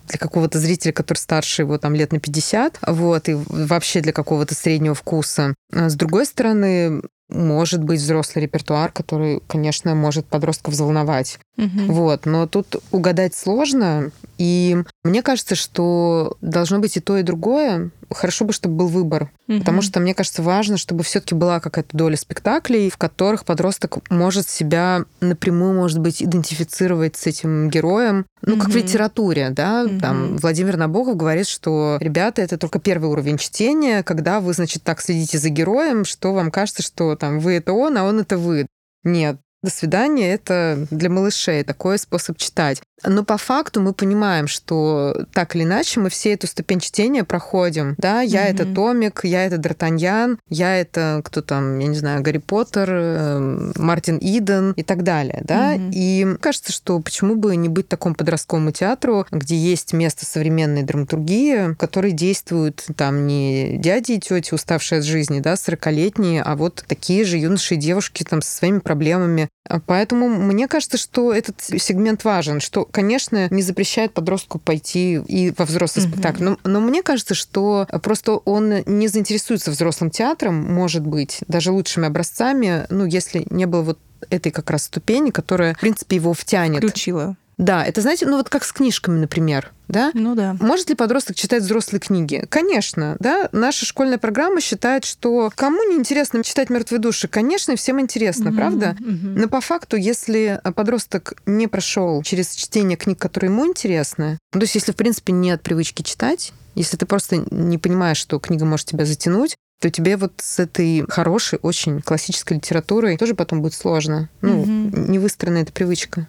для 0.07 0.19
какого-то 0.19 0.59
зрителя, 0.59 0.91
который 0.91 1.17
старше 1.17 1.61
его 1.61 1.77
там 1.77 1.95
лет 1.95 2.11
на 2.11 2.19
50, 2.19 2.79
вот, 2.87 3.29
и 3.29 3.35
вообще 3.47 4.01
для 4.01 4.11
какого-то 4.11 4.53
среднего 4.53 4.95
вкуса. 4.95 5.55
А 5.71 5.89
с 5.89 5.95
другой 5.95 6.25
стороны, 6.25 7.01
может 7.29 7.83
быть 7.83 7.99
взрослый 7.99 8.43
репертуар, 8.43 8.91
который, 8.91 9.41
конечно, 9.47 9.95
может 9.95 10.25
подростков 10.25 10.73
взволновать. 10.73 11.39
Угу. 11.57 11.93
Вот, 11.93 12.25
но 12.25 12.47
тут 12.47 12.77
угадать 12.91 13.36
сложно, 13.36 14.12
и 14.38 14.83
мне 15.03 15.21
кажется, 15.21 15.55
что 15.55 16.36
должно 16.41 16.79
быть 16.79 16.97
и 16.97 16.99
то, 16.99 17.17
и 17.17 17.23
другое. 17.23 17.91
Хорошо 18.09 18.45
бы, 18.45 18.53
чтобы 18.53 18.75
был 18.75 18.88
выбор, 18.88 19.31
угу. 19.47 19.59
потому 19.59 19.81
что 19.81 19.99
мне 19.99 20.13
кажется 20.13 20.41
важно, 20.43 20.77
чтобы 20.77 21.03
все-таки 21.03 21.33
была 21.33 21.59
какая-то 21.59 21.95
доля 21.95 22.17
спектаклей, 22.17 22.89
в 22.89 22.97
которых 22.97 23.45
подросток 23.45 23.97
может 24.09 24.49
себя 24.49 25.05
напрямую, 25.19 25.73
может 25.73 25.99
быть, 25.99 26.21
идентифицировать 26.21 27.15
с 27.15 27.25
этим 27.27 27.69
героем, 27.69 28.25
ну, 28.41 28.53
угу. 28.53 28.62
как 28.62 28.71
в 28.71 28.75
литературе, 28.75 29.49
да, 29.51 29.83
угу. 29.83 29.99
там 29.99 30.38
Владимир 30.38 30.77
Набоков 30.77 31.15
говорит, 31.15 31.47
что, 31.47 31.97
ребята, 31.99 32.41
это 32.41 32.57
только 32.57 32.79
первый 32.79 33.09
уровень 33.09 33.38
чтения, 33.38 34.03
когда 34.03 34.39
вы, 34.39 34.53
значит, 34.53 34.83
так 34.83 35.01
следите 35.01 35.38
за 35.38 35.49
героем, 35.49 36.05
что 36.05 36.33
вам 36.33 36.51
кажется, 36.51 36.83
что 36.83 37.12
там 37.15 37.39
вы 37.39 37.54
это 37.54 37.73
он, 37.73 37.97
а 37.97 38.04
он 38.04 38.19
это 38.19 38.38
вы. 38.38 38.67
Нет, 39.04 39.39
до 39.63 39.71
свидания, 39.71 40.34
это 40.34 40.86
для 40.91 41.10
малышей 41.10 41.63
такой 41.63 41.97
способ 41.97 42.38
читать. 42.38 42.82
Но 43.06 43.23
по 43.23 43.38
факту 43.38 43.82
мы 43.82 43.93
понимаем, 43.93 44.47
что 44.47 45.26
так 45.34 45.56
или 45.56 45.63
иначе 45.63 45.99
мы 45.99 46.10
все 46.10 46.34
эту 46.34 46.47
ступень 46.47 46.80
чтения 46.80 47.23
проходим. 47.23 47.95
Да, 47.97 48.21
я 48.21 48.47
mm-hmm. 48.47 48.54
это 48.54 48.65
Томик, 48.73 49.21
я 49.23 49.45
это 49.45 49.58
Д'Артаньян, 49.58 50.38
я 50.49 50.80
это 50.80 51.21
кто 51.23 51.41
там, 51.41 51.80
я 51.80 51.88
не 51.88 51.95
знаю, 51.95 52.21
Гарри 52.21 52.38
Поттер, 52.38 52.89
э, 52.91 53.71
Мартин 53.76 54.19
Иден 54.21 54.71
и 54.73 54.84
так 54.84 55.04
далее. 55.04 55.41
Да? 55.43 55.76
Mm-hmm. 55.76 55.91
И 55.93 56.38
кажется, 56.39 56.71
что 56.71 56.99
почему 56.99 57.36
бы 57.36 57.56
не 57.56 57.69
быть 57.69 57.88
такому 57.88 58.15
подростковому 58.15 58.71
театру, 58.71 59.26
где 59.32 59.56
есть 59.56 59.93
место 59.93 60.26
современной 60.26 60.84
драматургии, 60.84 61.73
в 61.73 61.76
которой 61.76 62.12
действуют 62.12 62.86
там 62.95 63.28
не 63.28 63.78
дяди 63.78 64.13
и 64.13 64.19
тети, 64.19 64.54
уставшие 64.54 64.99
от 64.99 65.06
жизни, 65.06 65.39
да, 65.39 65.54
40-летние, 65.54 66.41
а 66.41 66.56
вот 66.56 66.84
такие 66.88 67.26
же 67.26 67.38
юноши 67.38 67.76
и 67.76 67.78
девушки 67.78 68.23
там 68.23 68.41
со 68.41 68.56
своими 68.56 68.80
проблемами. 68.80 69.49
Поэтому 69.85 70.27
мне 70.27 70.67
кажется, 70.67 70.97
что 70.97 71.33
этот 71.33 71.61
сегмент 71.61 72.25
важен, 72.25 72.59
что 72.59 72.85
конечно, 72.85 73.47
не 73.49 73.61
запрещает 73.61 74.13
подростку 74.13 74.59
пойти 74.59 75.15
и 75.15 75.53
во 75.57 75.65
взрослый 75.65 76.05
mm-hmm. 76.05 76.09
спектакль. 76.09 76.43
Но, 76.43 76.57
но 76.63 76.81
мне 76.81 77.01
кажется, 77.01 77.33
что 77.33 77.87
просто 78.03 78.33
он 78.33 78.83
не 78.85 79.07
заинтересуется 79.07 79.71
взрослым 79.71 80.11
театром, 80.11 80.55
может 80.55 81.05
быть, 81.07 81.39
даже 81.47 81.71
лучшими 81.71 82.07
образцами, 82.07 82.85
ну, 82.89 83.05
если 83.05 83.47
не 83.49 83.65
было 83.65 83.83
вот 83.83 83.99
этой 84.29 84.51
как 84.51 84.69
раз 84.69 84.83
ступени, 84.83 85.31
которая, 85.31 85.75
в 85.75 85.79
принципе, 85.79 86.17
его 86.17 86.33
втянет. 86.33 86.83
Включила. 86.83 87.37
Да, 87.63 87.82
это, 87.86 88.02
знаете, 88.02 88.26
ну 88.26 88.36
вот 88.36 88.49
как 88.49 88.65
с 88.65 88.73
книжками, 88.73 89.19
например, 89.19 89.71
да? 89.88 90.12
Ну 90.13 90.36
да. 90.36 90.58
Может 90.60 90.89
ли 90.89 90.95
подросток 90.95 91.38
читать 91.38 91.63
взрослые 91.63 92.02
книги? 92.02 92.45
Конечно, 92.49 93.15
да. 93.21 93.47
Наша 93.54 93.86
школьная 93.86 94.17
программа 94.17 94.60
считает, 94.60 95.06
что 95.06 95.49
кому 95.56 95.82
не 95.89 95.95
интересно 95.95 96.43
читать 96.43 96.69
«Мертвые 96.69 96.99
души», 96.99 97.30
конечно, 97.30 97.78
всем 97.78 98.02
интересно, 98.02 98.47
Мгм, 98.47 98.56
правда? 98.56 98.97
мгм. 98.99 99.36
Но 99.36 99.47
по 99.47 99.62
факту, 99.62 99.95
если 99.95 100.60
подросток 100.76 101.36
не 101.45 101.67
прошел 101.67 102.21
через 102.23 102.54
чтение 102.54 102.97
книг, 102.97 103.17
которые 103.17 103.49
ему 103.49 103.65
интересны, 103.65 104.39
ну, 104.54 104.60
то 104.60 104.63
есть 104.65 104.76
если, 104.76 104.91
в 104.91 104.97
принципе, 104.97 105.32
нет 105.32 105.62
привычки 105.62 106.02
читать, 106.02 106.52
если 106.76 106.97
ты 106.97 107.06
просто 107.06 107.45
не 107.49 107.78
понимаешь, 107.78 108.17
что 108.17 108.39
книга 108.39 108.65
может 108.65 108.88
тебя 108.88 109.06
затянуть, 109.06 109.56
то 109.80 109.89
тебе 109.89 110.17
вот 110.17 110.34
с 110.41 110.60
этой 110.60 111.06
хорошей, 111.08 111.60
очень 111.62 112.02
классической 112.02 112.58
литературой 112.58 113.15
тоже 113.17 113.36
потом 113.36 113.62
будет 113.62 113.73
сложно. 113.73 114.30
Ну, 114.41 114.63
Мгм. 114.65 115.12
не 115.12 115.17
выстроена 115.19 115.60
эта 115.60 115.71
привычка. 115.71 116.28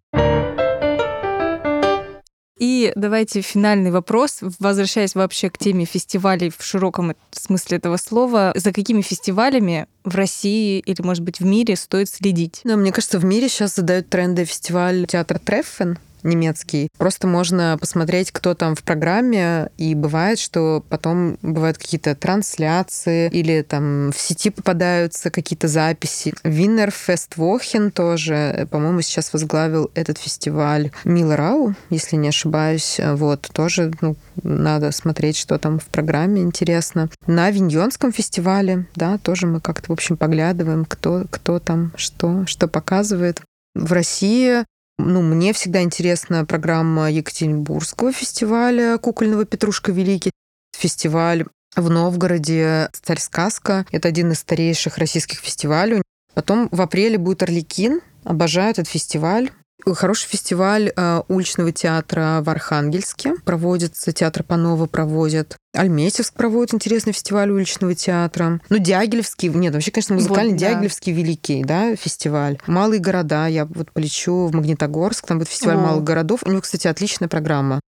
И 2.65 2.95
давайте 2.97 3.43
финальный 3.43 3.91
вопрос, 3.91 4.39
возвращаясь 4.59 5.15
вообще 5.15 5.51
к 5.51 5.59
теме 5.59 5.85
фестивалей 5.85 6.49
в 6.49 6.65
широком 6.65 7.15
смысле 7.31 7.77
этого 7.77 7.99
слова. 7.99 8.53
За 8.55 8.73
какими 8.73 9.03
фестивалями 9.03 9.87
в 10.03 10.15
России 10.15 10.79
или, 10.79 11.03
может 11.03 11.23
быть, 11.23 11.41
в 11.41 11.45
мире 11.45 11.77
стоит 11.77 12.09
следить? 12.09 12.63
Да, 12.65 12.77
мне 12.77 12.91
кажется, 12.91 13.19
в 13.19 13.25
мире 13.27 13.51
сейчас 13.51 13.75
задают 13.75 14.09
тренды 14.09 14.47
фестиваль 14.47 15.05
театр 15.07 15.39
Треффен 15.41 15.99
немецкий. 16.25 16.89
Просто 16.99 17.27
можно 17.27 17.77
посмотреть, 17.79 18.33
кто 18.33 18.55
там 18.55 18.75
в 18.75 18.83
программе, 18.83 19.71
и 19.77 19.95
бывает, 19.95 20.39
что 20.39 20.85
потом 20.89 21.39
бывают 21.43 21.79
какие-то 21.79 22.15
трансляции 22.15 23.29
или 23.31 23.63
там 23.63 24.11
в 24.13 24.19
сети 24.19 24.51
попадаются 24.51 25.31
какие-то 25.31 25.69
записи. 25.69 26.35
Виннер 26.43 26.91
Фествохен 26.91 27.91
тоже, 27.91 28.67
по-моему, 28.71 29.01
сейчас 29.03 29.33
возглавил 29.33 29.91
этот 29.95 30.19
фестиваль 30.19 30.91
Мила 31.05 31.37
Рау, 31.37 31.75
если 31.91 32.17
не 32.17 32.29
ошибаюсь. 32.29 32.99
Вот, 32.99 33.49
тоже 33.53 33.93
ну, 34.01 34.17
надо 34.43 34.91
смотреть, 34.93 35.37
что 35.37 35.59
там 35.59 35.79
в 35.79 35.87
программе, 35.87 36.43
интересно. 36.43 37.11
На 37.27 37.51
Виньонском 37.51 38.13
фестивале, 38.13 38.87
да, 38.95 39.19
тоже 39.19 39.47
мы 39.47 39.61
как-то, 39.61 39.89
в 39.89 39.93
общем, 39.93 40.17
поглядываем, 40.17 40.85
кто, 40.85 41.25
кто 41.31 41.59
там 41.59 41.93
что, 41.97 42.47
что 42.47 42.69
показывает. 42.69 43.41
В 43.75 43.93
России 43.93 44.65
ну, 44.99 45.23
мне 45.23 45.53
всегда 45.53 45.83
интересна 45.83 46.45
программа 46.45 47.11
Екатеринбургского 47.11 48.13
фестиваля 48.13 48.97
кукольного 48.99 49.45
«Петрушка 49.45 49.93
Великий». 49.93 50.31
Фестиваль 50.77 51.45
в 51.77 51.91
Новгороде 51.91 52.89
«Царь 52.93 53.19
сказка». 53.19 53.87
Это 53.91 54.09
один 54.09 54.33
из 54.33 54.39
старейших 54.39 54.99
российских 54.99 55.39
фестивалей. 55.39 56.03
Потом 56.35 56.69
в 56.71 56.81
апреле 56.81 57.19
будет 57.19 57.43
«Орликин». 57.43 58.01
Обожаю 58.25 58.71
этот 58.71 58.89
фестиваль. 58.89 59.51
Хороший 59.87 60.29
фестиваль 60.29 60.93
э, 60.97 61.23
уличного 61.29 61.73
театра 61.73 62.41
в 62.43 62.49
Архангельске. 62.49 63.35
Проводится, 63.45 64.13
театр 64.13 64.43
Панова 64.43 64.87
проводит. 64.87 65.57
Альметьевск 65.77 66.35
проводит 66.35 66.75
интересный 66.75 67.13
фестиваль 67.13 67.51
уличного 67.51 67.95
театра. 67.95 68.61
Ну, 68.71 68.79
Дягилевский, 68.79 69.49
нет, 69.49 69.75
вообще, 69.75 69.91
конечно, 69.91 70.15
музыкальный 70.15 70.53
Вот, 70.53 70.61
да. 70.61 70.71
Дягилевский 70.71 71.13
великий, 71.13 71.65
да, 71.65 71.97
фестиваль. 71.97 72.59
Малые 72.67 73.01
города, 73.01 73.47
я 73.47 73.67
вот 73.67 73.91
полечу 73.93 74.47
в 74.47 74.55
Магнитогорск, 74.55 75.27
там 75.27 75.39
будет 75.39 75.49
фестиваль 75.49 75.77
О. 75.77 75.81
малых 75.81 76.05
городов. 76.05 76.41
У 76.45 76.51
него, 76.51 76.61
кстати, 76.61 76.87
отличная 76.87 77.29
программа. 77.29 77.81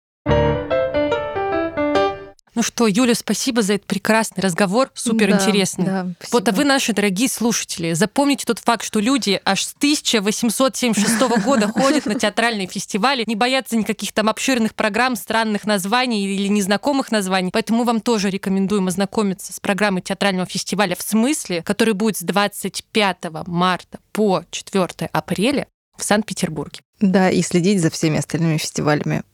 Ну 2.55 2.63
что, 2.63 2.87
Юля, 2.87 3.15
спасибо 3.15 3.63
за 3.63 3.75
этот 3.75 3.87
прекрасный 3.87 4.41
разговор, 4.41 4.91
супер 4.95 5.31
интересный. 5.31 5.85
Да, 5.85 6.09
Вот, 6.31 6.49
а 6.49 6.53
вы, 6.53 6.65
наши 6.65 6.93
дорогие 6.93 7.29
слушатели, 7.29 7.95
запомните 7.95 8.45
тот 8.47 8.61
факт, 8.61 8.85
что 8.85 9.01
люди 9.01 9.41
аж 9.45 9.65
с 9.65 9.75
1876 9.75 11.43
года 11.45 11.69
ходят 11.69 12.07
на 12.07 12.15
театральные 12.15 12.69
фестивали, 12.69 13.25
не 13.27 13.35
боятся 13.35 13.77
никаких 13.77 14.13
там 14.13 14.29
обширных 14.29 14.75
программ, 14.75 15.17
странных 15.17 15.65
названий 15.65 16.25
или 16.27 16.47
незнакомых 16.49 17.11
названий. 17.11 17.51
Поэтому 17.53 17.81
мы 17.81 17.85
вам 17.85 18.01
тоже 18.01 18.31
рекомендуем 18.31 18.87
ознакомиться 18.87 19.53
с 19.53 19.59
программой 19.59 20.03
театрального 20.03 20.47
фестиваля 20.47 20.95
«В 20.95 21.03
смысле», 21.03 21.63
который 21.63 21.95
будет 21.95 22.19
с 22.19 22.23
25 22.23 23.47
марта 23.47 23.99
по 24.13 24.45
4 24.51 25.09
апреля 25.13 25.67
в 25.97 26.05
Санкт-Петербурге. 26.05 26.81
Да, 27.01 27.31
и 27.31 27.43
следить 27.43 27.81
за 27.81 27.91
всеми 27.91 28.19
остальными 28.19 28.59
фестивалями 28.59 29.25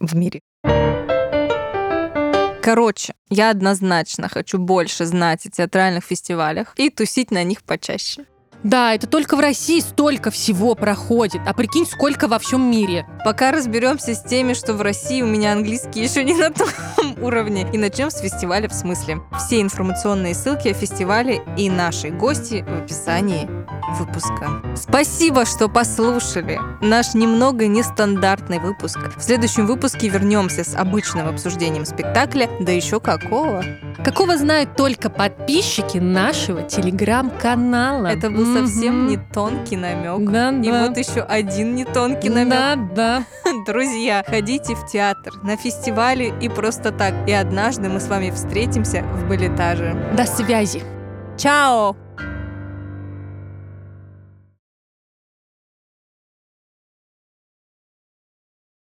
в 0.00 0.14
мире. 0.16 0.40
Короче, 2.68 3.14
я 3.30 3.48
однозначно 3.48 4.28
хочу 4.28 4.58
больше 4.58 5.06
знать 5.06 5.46
о 5.46 5.50
театральных 5.50 6.04
фестивалях 6.04 6.74
и 6.76 6.90
тусить 6.90 7.30
на 7.30 7.42
них 7.42 7.62
почаще. 7.62 8.26
Да, 8.62 8.92
это 8.92 9.06
только 9.06 9.36
в 9.36 9.40
России 9.40 9.80
столько 9.80 10.30
всего 10.30 10.74
проходит. 10.74 11.40
А 11.46 11.54
прикинь, 11.54 11.86
сколько 11.86 12.28
во 12.28 12.38
всем 12.38 12.70
мире. 12.70 13.06
Пока 13.24 13.52
разберемся 13.52 14.14
с 14.14 14.22
теми, 14.22 14.52
что 14.52 14.74
в 14.74 14.82
России 14.82 15.22
у 15.22 15.26
меня 15.26 15.52
английский 15.52 16.02
еще 16.02 16.22
не 16.24 16.34
на 16.34 16.50
том 16.50 16.68
уровне. 17.22 17.66
И 17.72 17.78
начнем 17.78 18.10
с 18.10 18.18
фестиваля 18.20 18.68
в 18.68 18.72
смысле. 18.72 19.20
Все 19.38 19.60
информационные 19.60 20.34
ссылки 20.34 20.68
о 20.68 20.74
фестивале 20.74 21.42
и 21.56 21.68
наши 21.70 22.10
гости 22.10 22.64
в 22.68 22.82
описании 22.84 23.48
выпуска. 23.98 24.62
Спасибо, 24.76 25.44
что 25.46 25.68
послушали 25.68 26.60
наш 26.82 27.14
немного 27.14 27.66
нестандартный 27.66 28.58
выпуск. 28.58 28.98
В 29.16 29.22
следующем 29.22 29.66
выпуске 29.66 30.08
вернемся 30.08 30.62
с 30.64 30.74
обычным 30.76 31.28
обсуждением 31.28 31.84
спектакля, 31.86 32.48
да 32.60 32.72
еще 32.72 33.00
какого. 33.00 33.64
Какого 34.04 34.36
знают 34.36 34.76
только 34.76 35.10
подписчики 35.10 35.98
нашего 35.98 36.62
телеграм-канала. 36.62 38.06
Это 38.08 38.30
был 38.30 38.46
совсем 38.54 39.00
Мгм. 39.04 39.06
не 39.08 39.16
тонкий 39.32 39.76
намек. 39.76 40.30
Да, 40.30 40.50
И 40.50 40.70
да. 40.70 40.86
вот 40.86 40.96
еще 40.96 41.22
один 41.22 41.74
не 41.74 41.84
тонкий 41.84 42.28
намек. 42.28 42.48
Да, 42.50 42.76
да. 42.94 43.24
Друзья, 43.66 44.22
ходите 44.26 44.74
в 44.74 44.86
театр, 44.86 45.32
на 45.42 45.56
фестивали 45.56 46.32
и 46.40 46.48
просто 46.48 46.92
так. 47.10 47.28
И 47.28 47.32
однажды 47.32 47.88
мы 47.88 48.00
с 48.00 48.08
вами 48.08 48.30
встретимся 48.30 49.02
в 49.02 49.28
балетаже. 49.28 49.96
До 50.16 50.24
связи. 50.24 50.82
Чао! 51.36 51.96